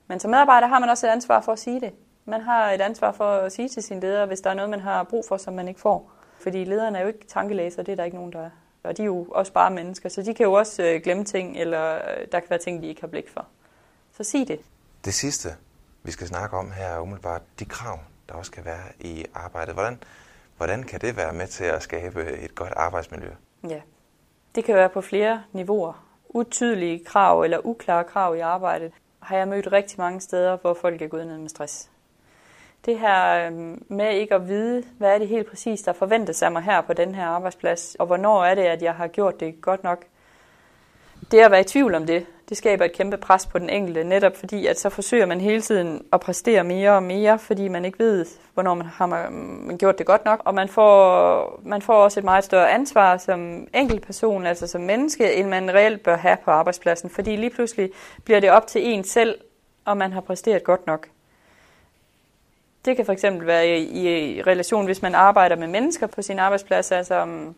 Men 0.07 0.21
som 0.21 0.31
medarbejder 0.31 0.66
har 0.66 0.78
man 0.78 0.88
også 0.88 1.07
et 1.07 1.11
ansvar 1.11 1.40
for 1.40 1.52
at 1.52 1.59
sige 1.59 1.81
det. 1.81 1.92
Man 2.25 2.40
har 2.40 2.71
et 2.71 2.81
ansvar 2.81 3.12
for 3.12 3.25
at 3.25 3.52
sige 3.52 3.69
til 3.69 3.83
sin 3.83 4.00
leder, 4.00 4.26
hvis 4.26 4.40
der 4.40 4.50
er 4.50 4.54
noget, 4.54 4.71
man 4.71 4.81
har 4.81 5.02
brug 5.02 5.25
for, 5.28 5.37
som 5.37 5.54
man 5.54 5.69
ikke 5.69 5.81
får. 5.81 6.11
Fordi 6.40 6.64
lederen 6.64 6.97
er 6.97 7.00
jo 7.00 7.07
ikke 7.07 7.26
tankelæser, 7.26 7.83
det 7.83 7.92
er 7.92 7.97
der 7.97 8.04
ikke 8.04 8.16
nogen, 8.16 8.33
der 8.33 8.40
er. 8.40 8.50
Og 8.82 8.96
de 8.96 9.02
er 9.02 9.06
jo 9.06 9.26
også 9.30 9.52
bare 9.52 9.70
mennesker, 9.70 10.08
så 10.08 10.22
de 10.22 10.34
kan 10.34 10.44
jo 10.44 10.52
også 10.52 10.82
øh, 10.82 11.02
glemme 11.02 11.24
ting, 11.24 11.56
eller 11.56 11.94
øh, 11.94 12.26
der 12.32 12.40
kan 12.40 12.50
være 12.50 12.58
ting, 12.58 12.82
de 12.82 12.86
ikke 12.86 13.00
har 13.00 13.08
blik 13.08 13.28
for. 13.28 13.46
Så 14.16 14.24
sig 14.24 14.48
det. 14.48 14.60
Det 15.04 15.14
sidste, 15.14 15.48
vi 16.02 16.10
skal 16.10 16.26
snakke 16.26 16.56
om 16.56 16.70
her, 16.70 16.86
er 16.86 17.00
umiddelbart 17.00 17.42
de 17.58 17.64
krav, 17.64 17.98
der 18.28 18.34
også 18.34 18.52
kan 18.52 18.64
være 18.64 18.84
i 19.00 19.24
arbejdet. 19.34 19.74
Hvordan, 19.74 20.02
hvordan 20.57 20.83
kan 20.83 21.00
det 21.00 21.16
være 21.16 21.33
med 21.33 21.46
til 21.46 21.64
at 21.64 21.83
skabe 21.83 22.33
et 22.33 22.54
godt 22.54 22.72
arbejdsmiljø? 22.76 23.30
Ja, 23.68 23.80
det 24.54 24.64
kan 24.64 24.74
være 24.74 24.88
på 24.88 25.00
flere 25.00 25.42
niveauer. 25.52 26.07
Utydelige 26.28 27.04
krav 27.04 27.42
eller 27.42 27.66
uklare 27.66 28.04
krav 28.04 28.37
i 28.37 28.40
arbejdet 28.40 28.92
har 29.20 29.37
jeg 29.37 29.48
mødt 29.48 29.72
rigtig 29.72 30.00
mange 30.00 30.20
steder, 30.20 30.57
hvor 30.57 30.74
folk 30.74 31.02
er 31.02 31.09
gået 31.09 31.26
ned 31.26 31.38
med 31.38 31.48
stress 31.48 31.91
det 32.87 32.99
her 32.99 33.47
øhm, 33.47 33.85
med 33.88 34.14
ikke 34.14 34.35
at 34.35 34.49
vide, 34.49 34.85
hvad 34.99 35.14
er 35.14 35.18
det 35.18 35.29
helt 35.29 35.51
præcis, 35.51 35.83
der 35.83 35.92
forventes 35.92 36.42
af 36.42 36.53
mig 36.53 36.62
her 36.62 36.81
på 36.81 36.92
den 36.92 37.14
her 37.14 37.27
arbejdsplads, 37.27 37.97
og 37.99 38.07
hvornår 38.07 38.45
er 38.45 38.55
det, 38.55 38.62
at 38.62 38.83
jeg 38.83 38.95
har 38.95 39.07
gjort 39.07 39.40
det 39.40 39.61
godt 39.61 39.85
nok. 39.85 40.05
Det 41.31 41.38
at 41.38 41.51
være 41.51 41.61
i 41.61 41.64
tvivl 41.64 41.95
om 41.95 42.07
det, 42.07 42.27
det 42.49 42.57
skaber 42.57 42.85
et 42.85 42.92
kæmpe 42.92 43.16
pres 43.16 43.47
på 43.47 43.59
den 43.59 43.71
enkelte, 43.71 44.05
netop 44.05 44.37
fordi, 44.37 44.66
at 44.66 44.81
så 44.81 44.88
forsøger 44.88 45.27
man 45.27 45.40
hele 45.40 45.61
tiden 45.61 46.05
at 46.12 46.21
præstere 46.21 46.64
mere 46.64 46.92
og 46.92 47.03
mere, 47.03 47.38
fordi 47.38 47.68
man 47.68 47.85
ikke 47.85 47.99
ved, 47.99 48.27
hvornår 48.55 48.75
man 48.75 48.87
har 48.87 49.07
man 49.07 49.79
gjort 49.79 49.99
det 49.99 50.07
godt 50.07 50.25
nok. 50.25 50.42
Og 50.45 50.55
man 50.55 50.68
får, 50.68 51.61
man 51.64 51.83
får 51.83 51.95
også 51.95 52.21
et 52.21 52.25
meget 52.25 52.45
større 52.45 52.71
ansvar 52.71 53.16
som 53.16 53.66
enkeltperson, 53.75 54.47
altså 54.47 54.66
som 54.66 54.81
menneske, 54.81 55.35
end 55.35 55.49
man 55.49 55.75
reelt 55.75 56.03
bør 56.03 56.16
have 56.16 56.37
på 56.45 56.51
arbejdspladsen, 56.51 57.11
fordi 57.11 57.37
lige 57.37 57.51
pludselig 57.51 57.90
bliver 58.25 58.40
det 58.40 58.51
op 58.51 58.66
til 58.66 58.87
en 58.87 59.05
selv, 59.05 59.38
om 59.85 59.97
man 59.97 60.12
har 60.12 60.21
præsteret 60.21 60.64
godt 60.64 60.87
nok. 60.87 61.09
Det 62.85 62.97
kan 62.97 63.07
fx 63.07 63.25
være 63.40 63.79
i, 63.79 64.37
i 64.38 64.42
relation, 64.42 64.85
hvis 64.85 65.03
man 65.03 65.14
arbejder 65.14 65.57
med 65.57 65.68
mennesker 65.68 66.07
på 66.07 66.23
sin 66.23 66.38
arbejdsplads, 66.38 66.92
altså 66.92 67.23
um, 67.23 67.55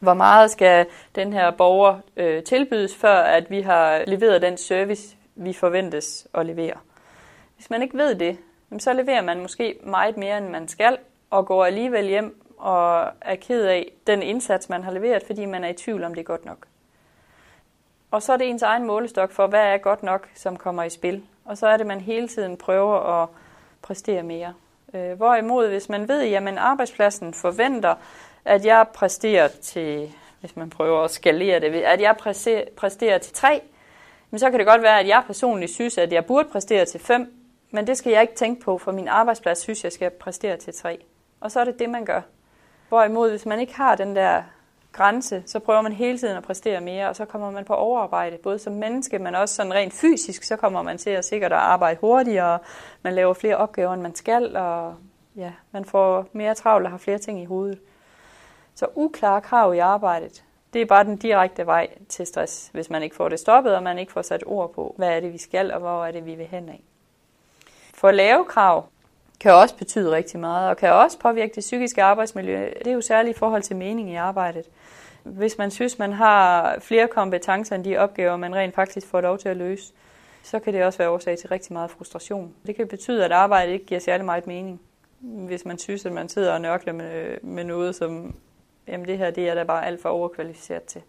hvor 0.00 0.14
meget 0.14 0.50
skal 0.50 0.86
den 1.14 1.32
her 1.32 1.50
borger 1.50 1.98
øh, 2.16 2.42
tilbydes, 2.42 2.96
før 2.96 3.16
at 3.16 3.50
vi 3.50 3.60
har 3.60 4.02
leveret 4.06 4.42
den 4.42 4.56
service, 4.56 5.16
vi 5.34 5.52
forventes 5.52 6.26
at 6.34 6.46
levere. 6.46 6.74
Hvis 7.56 7.70
man 7.70 7.82
ikke 7.82 7.98
ved 7.98 8.14
det, 8.14 8.38
så 8.78 8.92
leverer 8.92 9.22
man 9.22 9.40
måske 9.40 9.78
meget 9.84 10.16
mere, 10.16 10.38
end 10.38 10.48
man 10.48 10.68
skal, 10.68 10.98
og 11.30 11.46
går 11.46 11.64
alligevel 11.64 12.06
hjem 12.06 12.42
og 12.58 13.08
er 13.20 13.34
ked 13.34 13.64
af 13.64 13.92
den 14.06 14.22
indsats, 14.22 14.68
man 14.68 14.84
har 14.84 14.92
leveret, 14.92 15.22
fordi 15.26 15.44
man 15.44 15.64
er 15.64 15.68
i 15.68 15.72
tvivl 15.72 16.04
om 16.04 16.14
det 16.14 16.20
er 16.20 16.24
godt 16.24 16.44
nok. 16.44 16.66
Og 18.10 18.22
så 18.22 18.32
er 18.32 18.36
det 18.36 18.48
ens 18.48 18.62
egen 18.62 18.86
målestok 18.86 19.32
for, 19.32 19.46
hvad 19.46 19.60
er 19.60 19.78
godt 19.78 20.02
nok, 20.02 20.28
som 20.34 20.56
kommer 20.56 20.82
i 20.82 20.90
spil. 20.90 21.22
Og 21.44 21.58
så 21.58 21.66
er 21.66 21.76
det, 21.76 21.86
man 21.86 22.00
hele 22.00 22.28
tiden 22.28 22.56
prøver 22.56 23.22
at 23.22 23.28
præstere 23.82 24.22
mere. 24.22 24.54
Øh, 24.94 25.12
hvorimod, 25.12 25.68
hvis 25.68 25.88
man 25.88 26.08
ved, 26.08 26.34
at 26.34 26.58
arbejdspladsen 26.58 27.34
forventer, 27.34 27.94
at 28.44 28.64
jeg 28.64 28.86
præsterer 28.94 29.48
til, 29.48 30.12
hvis 30.40 30.56
man 30.56 30.70
prøver 30.70 31.04
at 31.04 31.10
skalere 31.10 31.60
det, 31.60 31.74
at 31.74 32.00
jeg 32.00 32.16
præsterer 32.76 33.18
til 33.18 33.32
3, 33.32 33.62
men 34.30 34.38
så 34.38 34.50
kan 34.50 34.58
det 34.58 34.66
godt 34.66 34.82
være, 34.82 35.00
at 35.00 35.08
jeg 35.08 35.22
personligt 35.26 35.72
synes, 35.72 35.98
at 35.98 36.12
jeg 36.12 36.26
burde 36.26 36.48
præstere 36.48 36.84
til 36.84 37.00
5, 37.00 37.34
men 37.70 37.86
det 37.86 37.96
skal 37.96 38.12
jeg 38.12 38.22
ikke 38.22 38.34
tænke 38.34 38.62
på, 38.62 38.78
for 38.78 38.92
min 38.92 39.08
arbejdsplads 39.08 39.58
synes, 39.58 39.80
at 39.80 39.84
jeg 39.84 39.92
skal 39.92 40.10
præstere 40.10 40.56
til 40.56 40.74
3. 40.74 41.04
Og 41.40 41.50
så 41.50 41.60
er 41.60 41.64
det 41.64 41.78
det, 41.78 41.90
man 41.90 42.04
gør. 42.04 42.20
Hvorimod, 42.88 43.30
hvis 43.30 43.46
man 43.46 43.60
ikke 43.60 43.74
har 43.74 43.94
den 43.94 44.16
der 44.16 44.42
grænse, 44.92 45.42
så 45.46 45.58
prøver 45.58 45.82
man 45.82 45.92
hele 45.92 46.18
tiden 46.18 46.36
at 46.36 46.42
præstere 46.42 46.80
mere, 46.80 47.08
og 47.08 47.16
så 47.16 47.24
kommer 47.24 47.50
man 47.50 47.64
på 47.64 47.74
overarbejde, 47.74 48.38
både 48.42 48.58
som 48.58 48.72
menneske, 48.72 49.18
men 49.18 49.34
også 49.34 49.54
sådan 49.54 49.74
rent 49.74 49.92
fysisk, 49.92 50.42
så 50.42 50.56
kommer 50.56 50.82
man 50.82 50.98
til 50.98 51.10
at 51.10 51.24
sikkert 51.24 51.52
at 51.52 51.58
arbejde 51.58 51.98
hurtigere, 52.00 52.58
man 53.02 53.14
laver 53.14 53.34
flere 53.34 53.56
opgaver, 53.56 53.92
end 53.92 54.02
man 54.02 54.14
skal, 54.14 54.56
og 54.56 54.94
ja, 55.36 55.52
man 55.72 55.84
får 55.84 56.26
mere 56.32 56.54
travlt 56.54 56.86
og 56.86 56.90
har 56.90 56.98
flere 56.98 57.18
ting 57.18 57.42
i 57.42 57.44
hovedet. 57.44 57.78
Så 58.74 58.86
uklare 58.94 59.40
krav 59.40 59.74
i 59.74 59.78
arbejdet, 59.78 60.44
det 60.72 60.82
er 60.82 60.86
bare 60.86 61.04
den 61.04 61.16
direkte 61.16 61.66
vej 61.66 61.88
til 62.08 62.26
stress, 62.26 62.70
hvis 62.72 62.90
man 62.90 63.02
ikke 63.02 63.16
får 63.16 63.28
det 63.28 63.40
stoppet, 63.40 63.76
og 63.76 63.82
man 63.82 63.98
ikke 63.98 64.12
får 64.12 64.22
sat 64.22 64.44
ord 64.46 64.74
på, 64.74 64.94
hvad 64.98 65.08
er 65.08 65.20
det, 65.20 65.32
vi 65.32 65.38
skal, 65.38 65.72
og 65.72 65.80
hvor 65.80 66.04
er 66.04 66.12
det, 66.12 66.26
vi 66.26 66.34
vil 66.34 66.46
hen 66.46 66.68
af. 66.68 66.82
For 67.94 68.10
lave 68.10 68.44
krav 68.44 68.86
kan 69.42 69.52
også 69.52 69.76
betyde 69.76 70.10
rigtig 70.10 70.40
meget, 70.40 70.68
og 70.68 70.76
kan 70.76 70.92
også 70.92 71.18
påvirke 71.18 71.54
det 71.54 71.60
psykiske 71.60 72.02
arbejdsmiljø. 72.02 72.70
Det 72.78 72.86
er 72.86 72.92
jo 72.92 73.00
særligt 73.00 73.36
i 73.36 73.38
forhold 73.38 73.62
til 73.62 73.76
mening 73.76 74.10
i 74.10 74.14
arbejdet. 74.14 74.64
Hvis 75.22 75.58
man 75.58 75.70
synes, 75.70 75.98
man 75.98 76.12
har 76.12 76.76
flere 76.80 77.08
kompetencer 77.08 77.76
end 77.76 77.84
de 77.84 77.96
opgaver, 77.96 78.36
man 78.36 78.54
rent 78.54 78.74
faktisk 78.74 79.06
får 79.06 79.20
lov 79.20 79.38
til 79.38 79.48
at 79.48 79.56
løse, 79.56 79.92
så 80.42 80.58
kan 80.58 80.74
det 80.74 80.84
også 80.84 80.98
være 80.98 81.10
årsag 81.10 81.38
til 81.38 81.48
rigtig 81.48 81.72
meget 81.72 81.90
frustration. 81.90 82.54
Det 82.66 82.76
kan 82.76 82.88
betyde, 82.88 83.24
at 83.24 83.32
arbejdet 83.32 83.72
ikke 83.72 83.86
giver 83.86 84.00
særlig 84.00 84.24
meget 84.24 84.46
mening. 84.46 84.80
Hvis 85.20 85.64
man 85.64 85.78
synes, 85.78 86.06
at 86.06 86.12
man 86.12 86.28
sidder 86.28 86.52
og 86.52 86.60
nørkler 86.60 86.92
med, 86.92 87.38
med 87.42 87.64
noget, 87.64 87.94
som 87.94 88.34
jamen 88.88 89.06
det 89.06 89.18
her 89.18 89.30
det 89.30 89.48
er 89.48 89.54
da 89.54 89.64
bare 89.64 89.86
alt 89.86 90.02
for 90.02 90.08
overkvalificeret 90.08 90.82
til. 90.82 91.02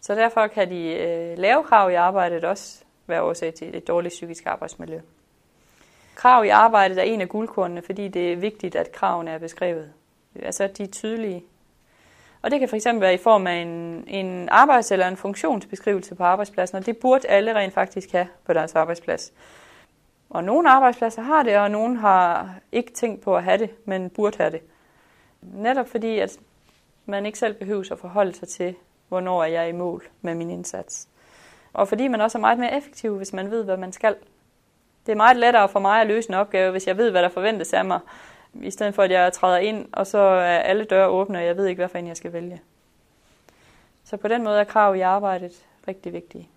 Så 0.00 0.14
derfor 0.14 0.46
kan 0.46 0.70
de 0.70 0.94
øh, 0.94 1.38
lave 1.38 1.64
krav 1.64 1.90
i 1.90 1.94
arbejdet 1.94 2.44
også 2.44 2.84
være 3.06 3.22
årsag 3.22 3.54
til 3.54 3.76
et 3.76 3.88
dårligt 3.88 4.12
psykisk 4.12 4.46
arbejdsmiljø. 4.46 5.00
Krav 6.16 6.44
i 6.44 6.48
arbejdet 6.48 6.98
er 6.98 7.02
en 7.02 7.20
af 7.20 7.28
guldkornene, 7.28 7.82
fordi 7.82 8.08
det 8.08 8.32
er 8.32 8.36
vigtigt, 8.36 8.76
at 8.76 8.92
kravene 8.92 9.30
er 9.30 9.38
beskrevet. 9.38 9.92
Altså, 10.42 10.64
at 10.64 10.78
de 10.78 10.82
er 10.82 10.86
tydelige. 10.86 11.44
Og 12.42 12.50
det 12.50 12.60
kan 12.60 12.68
fx 12.68 12.86
være 13.00 13.14
i 13.14 13.18
form 13.18 13.46
af 13.46 13.54
en, 13.54 14.04
en 14.08 14.48
arbejds- 14.48 14.92
eller 14.92 15.08
en 15.08 15.16
funktionsbeskrivelse 15.16 16.14
på 16.14 16.24
arbejdspladsen, 16.24 16.78
og 16.78 16.86
det 16.86 16.96
burde 16.96 17.28
alle 17.28 17.54
rent 17.54 17.74
faktisk 17.74 18.12
have 18.12 18.28
på 18.44 18.52
deres 18.52 18.74
arbejdsplads. 18.74 19.32
Og 20.30 20.44
nogle 20.44 20.70
arbejdspladser 20.70 21.22
har 21.22 21.42
det, 21.42 21.56
og 21.56 21.70
nogle 21.70 21.98
har 21.98 22.54
ikke 22.72 22.92
tænkt 22.92 23.22
på 23.22 23.36
at 23.36 23.44
have 23.44 23.58
det, 23.58 23.70
men 23.84 24.10
burde 24.10 24.36
have 24.38 24.50
det. 24.50 24.60
Netop 25.42 25.88
fordi, 25.88 26.18
at 26.18 26.38
man 27.06 27.26
ikke 27.26 27.38
selv 27.38 27.54
behøver 27.54 27.92
at 27.92 27.98
forholde 27.98 28.34
sig 28.34 28.48
til, 28.48 28.74
hvornår 29.08 29.42
er 29.42 29.48
jeg 29.48 29.68
i 29.68 29.72
mål 29.72 30.04
med 30.20 30.34
min 30.34 30.50
indsats. 30.50 31.08
Og 31.72 31.88
fordi 31.88 32.08
man 32.08 32.20
også 32.20 32.38
er 32.38 32.40
meget 32.40 32.58
mere 32.58 32.76
effektiv, 32.76 33.16
hvis 33.16 33.32
man 33.32 33.50
ved, 33.50 33.64
hvad 33.64 33.76
man 33.76 33.92
skal. 33.92 34.16
Det 35.06 35.12
er 35.12 35.16
meget 35.16 35.36
lettere 35.36 35.68
for 35.68 35.80
mig 35.80 36.00
at 36.00 36.06
løse 36.06 36.28
en 36.28 36.34
opgave, 36.34 36.70
hvis 36.70 36.86
jeg 36.86 36.96
ved, 36.96 37.10
hvad 37.10 37.22
der 37.22 37.28
forventes 37.28 37.72
af 37.72 37.84
mig, 37.84 38.00
i 38.62 38.70
stedet 38.70 38.94
for 38.94 39.02
at 39.02 39.10
jeg 39.10 39.32
træder 39.32 39.58
ind, 39.58 39.88
og 39.92 40.06
så 40.06 40.18
er 40.18 40.58
alle 40.58 40.84
døre 40.84 41.08
åbne, 41.08 41.38
og 41.38 41.44
jeg 41.44 41.56
ved 41.56 41.66
ikke, 41.66 41.80
hvad 41.80 41.88
for 41.88 41.98
en 41.98 42.06
jeg 42.06 42.16
skal 42.16 42.32
vælge. 42.32 42.62
Så 44.04 44.16
på 44.16 44.28
den 44.28 44.44
måde 44.44 44.60
er 44.60 44.64
krav 44.64 44.96
i 44.96 45.00
arbejdet 45.00 45.52
rigtig 45.88 46.12
vigtige. 46.12 46.48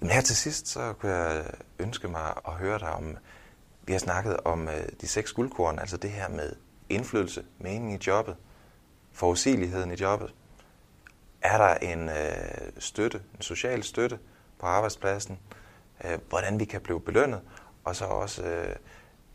Jamen 0.00 0.14
her 0.14 0.20
til 0.20 0.36
sidst, 0.36 0.68
så 0.68 0.92
kunne 0.92 1.12
jeg 1.12 1.44
ønske 1.78 2.08
mig 2.08 2.32
at 2.46 2.52
høre 2.52 2.78
dig 2.78 2.90
om, 2.90 3.16
vi 3.82 3.92
har 3.92 4.00
snakket 4.00 4.36
om 4.44 4.68
øh, 4.68 4.74
de 5.00 5.08
seks 5.08 5.32
guldkorn, 5.32 5.78
altså 5.78 5.96
det 5.96 6.10
her 6.10 6.28
med 6.28 6.52
indflydelse, 6.88 7.44
mening 7.58 7.92
i 7.92 7.98
jobbet, 8.06 8.36
forudsigeligheden 9.12 9.90
i 9.92 9.94
jobbet. 10.00 10.34
Er 11.42 11.58
der 11.58 11.74
en 11.74 12.08
øh, 12.08 12.72
støtte, 12.78 13.20
en 13.36 13.42
social 13.42 13.82
støtte 13.82 14.18
på 14.58 14.66
arbejdspladsen, 14.66 15.38
øh, 16.04 16.18
hvordan 16.28 16.60
vi 16.60 16.64
kan 16.64 16.80
blive 16.80 17.00
belønnet, 17.00 17.40
og 17.84 17.96
så 17.96 18.04
også, 18.04 18.42
øh, 18.42 18.76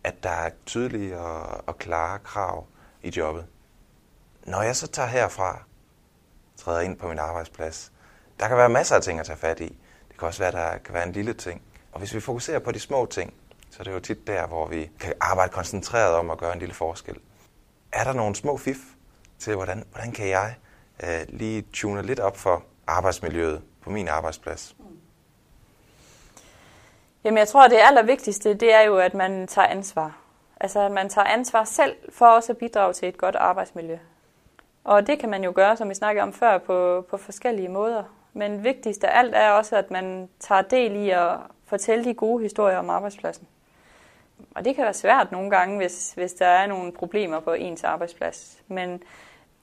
at 0.04 0.24
der 0.24 0.30
er 0.30 0.50
tydelige 0.66 1.20
og, 1.20 1.64
og 1.68 1.78
klare 1.78 2.20
krav 2.20 2.66
i 3.04 3.10
jobbet. 3.18 3.46
Når 4.46 4.62
jeg 4.62 4.76
så 4.76 4.88
tager 4.88 5.08
herfra, 5.08 5.64
træder 6.58 6.82
ind 6.82 6.98
på 6.98 7.08
min 7.08 7.20
arbejdsplads, 7.20 7.92
der 8.40 8.48
kan 8.48 8.58
være 8.58 8.70
masser 8.70 8.96
af 8.96 9.02
ting 9.02 9.20
at 9.20 9.26
tage 9.26 9.38
fat 9.38 9.60
i. 9.60 9.78
Det 10.10 10.18
kan 10.20 10.28
også 10.28 10.40
være, 10.40 10.48
at 10.48 10.54
der 10.54 10.78
kan 10.78 10.94
være 10.94 11.08
en 11.08 11.12
lille 11.12 11.34
ting. 11.34 11.62
Og 11.92 12.00
hvis 12.00 12.14
vi 12.14 12.20
fokuserer 12.20 12.60
på 12.60 12.72
de 12.72 12.80
små 12.80 13.06
ting, 13.06 13.34
så 13.70 13.78
er 13.80 13.84
det 13.84 13.92
jo 13.92 14.00
tit 14.00 14.28
der, 14.28 14.48
hvor 14.48 14.68
vi 14.68 14.90
kan 15.00 15.14
arbejde 15.22 15.52
koncentreret 15.52 16.16
om 16.16 16.30
at 16.30 16.38
gøre 16.38 16.54
en 16.54 16.60
lille 16.60 16.76
forskel. 16.76 17.18
Er 17.92 18.04
der 18.04 18.14
nogle 18.14 18.36
små 18.36 18.58
fif 18.58 18.78
til, 19.40 19.56
hvordan, 19.56 19.84
hvordan 19.92 20.12
kan 20.12 20.30
jeg 20.30 20.56
øh, 21.04 21.26
lige 21.30 21.62
tune 21.74 22.02
lidt 22.02 22.20
op 22.20 22.38
for 22.38 22.64
arbejdsmiljøet 22.88 23.62
på 23.82 23.90
min 23.90 24.08
arbejdsplads? 24.08 24.76
Mm. 24.80 24.86
Jamen 27.28 27.38
jeg 27.38 27.48
tror, 27.48 27.64
at 27.64 27.72
det 27.72 27.80
allervigtigste, 27.82 28.54
det 28.54 28.74
er 28.74 28.82
jo, 28.82 28.98
at 28.98 29.14
man 29.14 29.48
tager 29.48 29.68
ansvar. 29.68 30.18
Altså 30.60 30.80
at 30.80 30.92
man 30.92 31.10
tager 31.10 31.26
ansvar 31.28 31.64
selv 31.64 31.96
for 32.10 32.26
også 32.26 32.52
at 32.52 32.58
bidrage 32.58 32.94
til 32.94 33.08
et 33.08 33.18
godt 33.18 33.36
arbejdsmiljø. 33.36 33.98
Og 34.84 35.08
det 35.08 35.20
kan 35.20 35.30
man 35.30 35.44
jo 35.44 35.52
gøre, 35.56 35.78
som 35.78 35.90
vi 35.90 35.94
snakkede 35.94 36.24
om 36.24 36.34
før, 36.34 36.58
på, 36.58 37.06
på 37.10 37.18
forskellige 37.18 37.68
måder. 37.68 38.04
Men 38.34 38.64
vigtigst 38.64 39.04
af 39.04 39.20
alt 39.20 39.36
er 39.36 39.50
også, 39.50 39.76
at 39.76 39.92
man 39.92 40.30
tager 40.40 40.62
del 40.62 40.96
i 40.96 41.10
at 41.10 41.30
fortælle 41.66 42.06
de 42.06 42.14
gode 42.14 42.44
historier 42.44 42.78
om 42.78 42.90
arbejdspladsen. 42.90 43.48
Og 44.56 44.66
det 44.66 44.76
kan 44.76 44.84
være 44.84 44.94
svært 44.94 45.32
nogle 45.32 45.50
gange, 45.50 45.78
hvis, 45.78 46.14
hvis 46.14 46.34
der 46.34 46.48
er 46.48 46.68
nogle 46.68 46.92
problemer 46.92 47.40
på 47.40 47.54
ens 47.54 47.84
arbejdsplads. 47.84 48.58
Men 48.68 49.04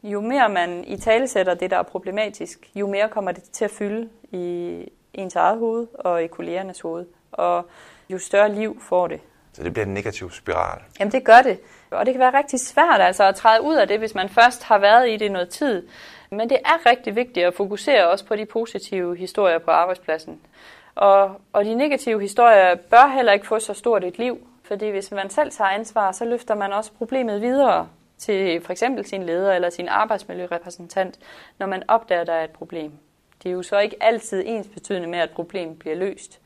jo 0.03 0.21
mere 0.21 0.49
man 0.49 0.85
i 0.85 0.97
tale 0.97 1.29
sætter 1.29 1.55
det, 1.55 1.71
der 1.71 1.77
er 1.77 1.83
problematisk, 1.83 2.71
jo 2.75 2.87
mere 2.87 3.09
kommer 3.09 3.33
det 3.33 3.43
til 3.43 3.65
at 3.65 3.71
fylde 3.71 4.09
i 4.33 4.79
ens 5.15 5.37
eget 5.37 5.59
hoved 5.59 5.87
og 5.95 6.23
i 6.23 6.27
kollegernes 6.27 6.81
hoved. 6.81 7.07
Og 7.35 7.67
jo 8.11 8.19
større 8.19 8.53
liv 8.53 8.83
får 8.83 9.07
det. 9.07 9.21
Så 9.53 9.63
det 9.63 9.73
bliver 9.73 9.87
en 9.87 9.95
negativ 9.95 10.31
spiral? 10.31 10.81
Jamen 11.01 11.13
det 11.13 11.25
gør 11.25 11.43
det. 11.43 11.61
Og 11.91 12.07
det 12.07 12.15
kan 12.15 12.21
være 12.21 12.39
rigtig 12.39 12.61
svært 12.61 13.01
altså 13.01 13.25
at 13.25 13.35
træde 13.35 13.63
ud 13.63 13.75
af 13.75 13.89
det, 13.89 13.99
hvis 13.99 14.15
man 14.15 14.29
først 14.29 14.63
har 14.63 14.79
været 14.79 15.11
i 15.11 15.17
det 15.17 15.33
noget 15.33 15.49
tid. 15.49 15.87
Men 16.31 16.49
det 16.49 16.59
er 16.65 16.87
rigtig 16.87 17.17
vigtigt 17.17 17.47
at 17.47 17.55
fokusere 17.55 18.11
også 18.11 18.25
på 18.25 18.37
de 18.37 18.47
positive 18.47 19.17
historier 19.17 19.59
på 19.59 19.71
arbejdspladsen. 19.71 20.41
Og, 20.95 21.41
og 21.53 21.65
de 21.65 21.75
negative 21.75 22.21
historier 22.21 22.75
bør 22.75 23.13
heller 23.15 23.33
ikke 23.33 23.47
få 23.47 23.59
så 23.59 23.75
stort 23.75 24.05
et 24.05 24.19
liv, 24.19 24.49
fordi 24.65 24.89
hvis 24.89 25.11
man 25.11 25.31
selv 25.31 25.51
tager 25.51 25.71
ansvar, 25.71 26.13
så 26.13 26.25
løfter 26.25 26.55
man 26.55 26.73
også 26.73 26.93
problemet 26.93 27.43
videre 27.43 27.89
til 28.19 28.61
for 28.61 28.73
eksempel 28.73 29.07
sin 29.07 29.23
leder 29.23 29.53
eller 29.53 29.71
sin 29.71 29.89
arbejdsmiljørepræsentant, 29.89 31.19
når 31.59 31.67
man 31.67 31.83
opdager, 31.89 32.21
at 32.21 32.27
der 32.27 32.33
er 32.33 32.45
et 32.45 32.51
problem. 32.51 32.93
Det 33.43 33.49
er 33.49 33.53
jo 33.53 33.63
så 33.63 33.79
ikke 33.79 33.97
altid 34.01 34.43
ens 34.47 34.69
betydende 34.69 35.09
med, 35.09 35.19
at 35.19 35.31
problemet 35.31 35.79
bliver 35.79 35.97
løst. 35.97 36.41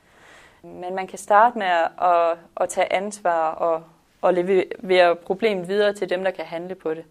Men 0.62 0.94
man 0.94 1.06
kan 1.06 1.18
starte 1.18 1.58
med 1.58 1.66
at, 1.66 2.38
at 2.60 2.68
tage 2.68 2.92
ansvar 2.92 3.50
og, 3.50 3.82
og 4.22 4.34
levere 4.34 5.16
problemet 5.16 5.68
videre 5.68 5.92
til 5.92 6.10
dem, 6.10 6.24
der 6.24 6.30
kan 6.30 6.44
handle 6.44 6.74
på 6.74 6.94
det. 6.94 7.04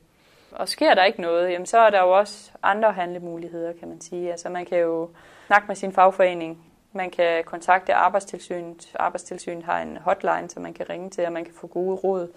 Og 0.51 0.69
sker 0.69 0.93
der 0.93 1.03
ikke 1.03 1.21
noget, 1.21 1.51
jamen 1.51 1.65
så 1.65 1.77
er 1.77 1.89
der 1.89 2.01
jo 2.01 2.17
også 2.17 2.51
andre 2.63 2.91
handlemuligheder, 2.91 3.73
kan 3.79 3.87
man 3.87 4.01
sige. 4.01 4.31
Altså 4.31 4.49
man 4.49 4.65
kan 4.65 4.77
jo 4.77 5.09
snakke 5.47 5.67
med 5.67 5.75
sin 5.75 5.93
fagforening, 5.93 6.63
man 6.93 7.09
kan 7.09 7.43
kontakte 7.43 7.93
Arbejdstilsynet. 7.93 8.95
Arbejdstilsynet 8.99 9.63
har 9.63 9.81
en 9.81 9.97
hotline, 9.97 10.49
som 10.49 10.63
man 10.63 10.73
kan 10.73 10.89
ringe 10.89 11.09
til, 11.09 11.25
og 11.25 11.31
man 11.31 11.45
kan 11.45 11.53
få 11.53 11.67
gode 11.67 11.95
råd. 11.95 12.27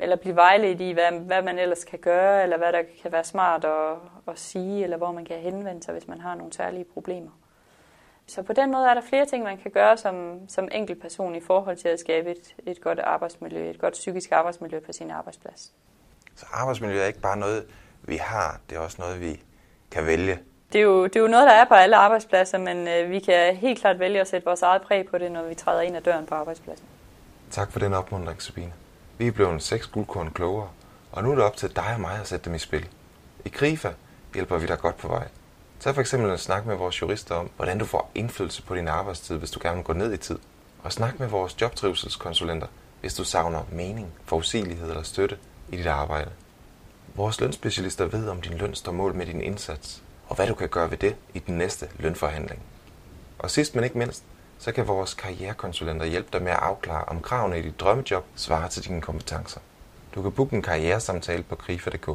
Eller 0.00 0.16
blive 0.16 0.36
vejledt 0.36 0.80
i, 0.80 0.90
hvad, 0.90 1.12
hvad 1.12 1.42
man 1.42 1.58
ellers 1.58 1.84
kan 1.84 1.98
gøre, 1.98 2.42
eller 2.42 2.56
hvad 2.56 2.72
der 2.72 2.82
kan 3.02 3.12
være 3.12 3.24
smart 3.24 3.64
at, 3.64 3.96
at 4.28 4.38
sige, 4.38 4.84
eller 4.84 4.96
hvor 4.96 5.12
man 5.12 5.24
kan 5.24 5.36
henvende 5.36 5.82
sig, 5.82 5.92
hvis 5.92 6.08
man 6.08 6.20
har 6.20 6.34
nogle 6.34 6.52
særlige 6.52 6.84
problemer. 6.84 7.30
Så 8.26 8.42
på 8.42 8.52
den 8.52 8.72
måde 8.72 8.88
er 8.88 8.94
der 8.94 9.00
flere 9.08 9.26
ting, 9.26 9.44
man 9.44 9.58
kan 9.58 9.70
gøre 9.70 9.96
som, 9.96 10.38
som 10.48 10.68
enkelt 10.72 11.00
person 11.00 11.34
i 11.34 11.40
forhold 11.40 11.76
til 11.76 11.88
at 11.88 12.00
skabe 12.00 12.30
et, 12.30 12.54
et 12.66 12.80
godt 12.80 12.98
arbejdsmiljø, 12.98 13.70
et 13.70 13.78
godt 13.78 13.92
psykisk 13.92 14.32
arbejdsmiljø 14.32 14.80
på 14.80 14.92
sin 14.92 15.10
arbejdsplads. 15.10 15.72
Så 16.36 16.46
arbejdsmiljø 16.52 17.00
er 17.00 17.06
ikke 17.06 17.20
bare 17.20 17.36
noget, 17.36 17.64
vi 18.02 18.16
har, 18.16 18.60
det 18.70 18.76
er 18.76 18.80
også 18.80 18.96
noget, 19.00 19.20
vi 19.20 19.42
kan 19.90 20.06
vælge. 20.06 20.38
Det 20.72 20.78
er 20.78 20.82
jo, 20.82 21.04
det 21.04 21.16
er 21.16 21.20
jo 21.20 21.26
noget, 21.26 21.46
der 21.46 21.52
er 21.52 21.64
på 21.64 21.74
alle 21.74 21.96
arbejdspladser, 21.96 22.58
men 22.58 22.88
øh, 22.88 23.10
vi 23.10 23.18
kan 23.18 23.56
helt 23.56 23.80
klart 23.80 23.98
vælge 23.98 24.20
at 24.20 24.28
sætte 24.28 24.44
vores 24.44 24.62
eget 24.62 24.82
præg 24.82 25.06
på 25.06 25.18
det, 25.18 25.32
når 25.32 25.42
vi 25.42 25.54
træder 25.54 25.80
ind 25.80 25.96
ad 25.96 26.02
døren 26.02 26.26
på 26.26 26.34
arbejdspladsen. 26.34 26.86
Tak 27.50 27.72
for 27.72 27.78
den 27.78 27.92
opmuntring, 27.92 28.42
Sabine. 28.42 28.72
Vi 29.18 29.26
er 29.26 29.32
blevet 29.32 29.62
seks 29.62 29.86
guldkorn 29.86 30.30
klogere, 30.30 30.68
og 31.12 31.24
nu 31.24 31.30
er 31.30 31.34
det 31.34 31.44
op 31.44 31.56
til 31.56 31.76
dig 31.76 31.92
og 31.94 32.00
mig 32.00 32.20
at 32.20 32.26
sætte 32.26 32.44
dem 32.44 32.54
i 32.54 32.58
spil. 32.58 32.88
I 33.44 33.48
KRIFA 33.48 33.88
hjælper 34.34 34.58
vi 34.58 34.66
dig 34.66 34.78
godt 34.78 34.96
på 34.96 35.08
vej. 35.08 35.28
Tag 35.80 35.94
for 35.94 36.00
eksempel 36.00 36.30
en 36.30 36.38
snak 36.38 36.66
med 36.66 36.76
vores 36.76 37.02
jurister 37.02 37.34
om, 37.34 37.50
hvordan 37.56 37.78
du 37.78 37.84
får 37.84 38.10
indflydelse 38.14 38.62
på 38.62 38.74
din 38.74 38.88
arbejdstid, 38.88 39.36
hvis 39.36 39.50
du 39.50 39.60
gerne 39.62 39.76
vil 39.76 39.84
gå 39.84 39.92
ned 39.92 40.12
i 40.12 40.16
tid. 40.16 40.38
Og 40.82 40.92
snak 40.92 41.18
med 41.18 41.28
vores 41.28 41.60
jobtrivselskonsulenter, 41.60 42.66
hvis 43.00 43.14
du 43.14 43.24
savner 43.24 43.62
mening, 43.72 44.12
forudsigelighed 44.24 44.88
eller 44.88 45.02
støtte 45.02 45.38
i 45.72 45.76
dit 45.76 45.86
arbejde. 45.86 46.30
Vores 47.14 47.40
lønspecialister 47.40 48.04
ved, 48.04 48.28
om 48.28 48.40
din 48.40 48.58
løn 48.58 48.74
står 48.74 48.92
mål 48.92 49.14
med 49.14 49.26
din 49.26 49.40
indsats, 49.40 50.02
og 50.28 50.36
hvad 50.36 50.46
du 50.46 50.54
kan 50.54 50.68
gøre 50.68 50.90
ved 50.90 50.98
det 50.98 51.16
i 51.34 51.38
den 51.38 51.58
næste 51.58 51.88
lønforhandling. 51.98 52.62
Og 53.38 53.50
sidst 53.50 53.74
men 53.74 53.84
ikke 53.84 53.98
mindst, 53.98 54.24
så 54.58 54.72
kan 54.72 54.88
vores 54.88 55.14
karrierekonsulenter 55.14 56.06
hjælpe 56.06 56.28
dig 56.32 56.42
med 56.42 56.52
at 56.52 56.58
afklare, 56.58 57.04
om 57.04 57.20
kravene 57.20 57.58
i 57.58 57.62
dit 57.62 57.80
drømmejob 57.80 58.24
svarer 58.36 58.68
til 58.68 58.84
dine 58.84 59.00
kompetencer. 59.00 59.60
Du 60.14 60.22
kan 60.22 60.32
booke 60.32 60.56
en 60.56 60.62
karrieresamtale 60.62 61.42
på 61.42 61.54
krifa.dk. 61.54 62.08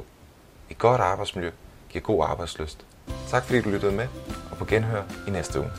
Et 0.70 0.78
godt 0.78 1.02
arbejdsmiljø 1.02 1.52
giver 1.90 2.04
god 2.04 2.26
arbejdsløst. 2.26 2.86
Tak 3.30 3.44
fordi 3.44 3.62
du 3.62 3.70
lyttede 3.70 3.92
med, 3.92 4.08
og 4.52 4.58
på 4.58 4.66
genhør 4.66 5.04
i 5.28 5.32
næste 5.32 5.60
uge. 5.60 5.72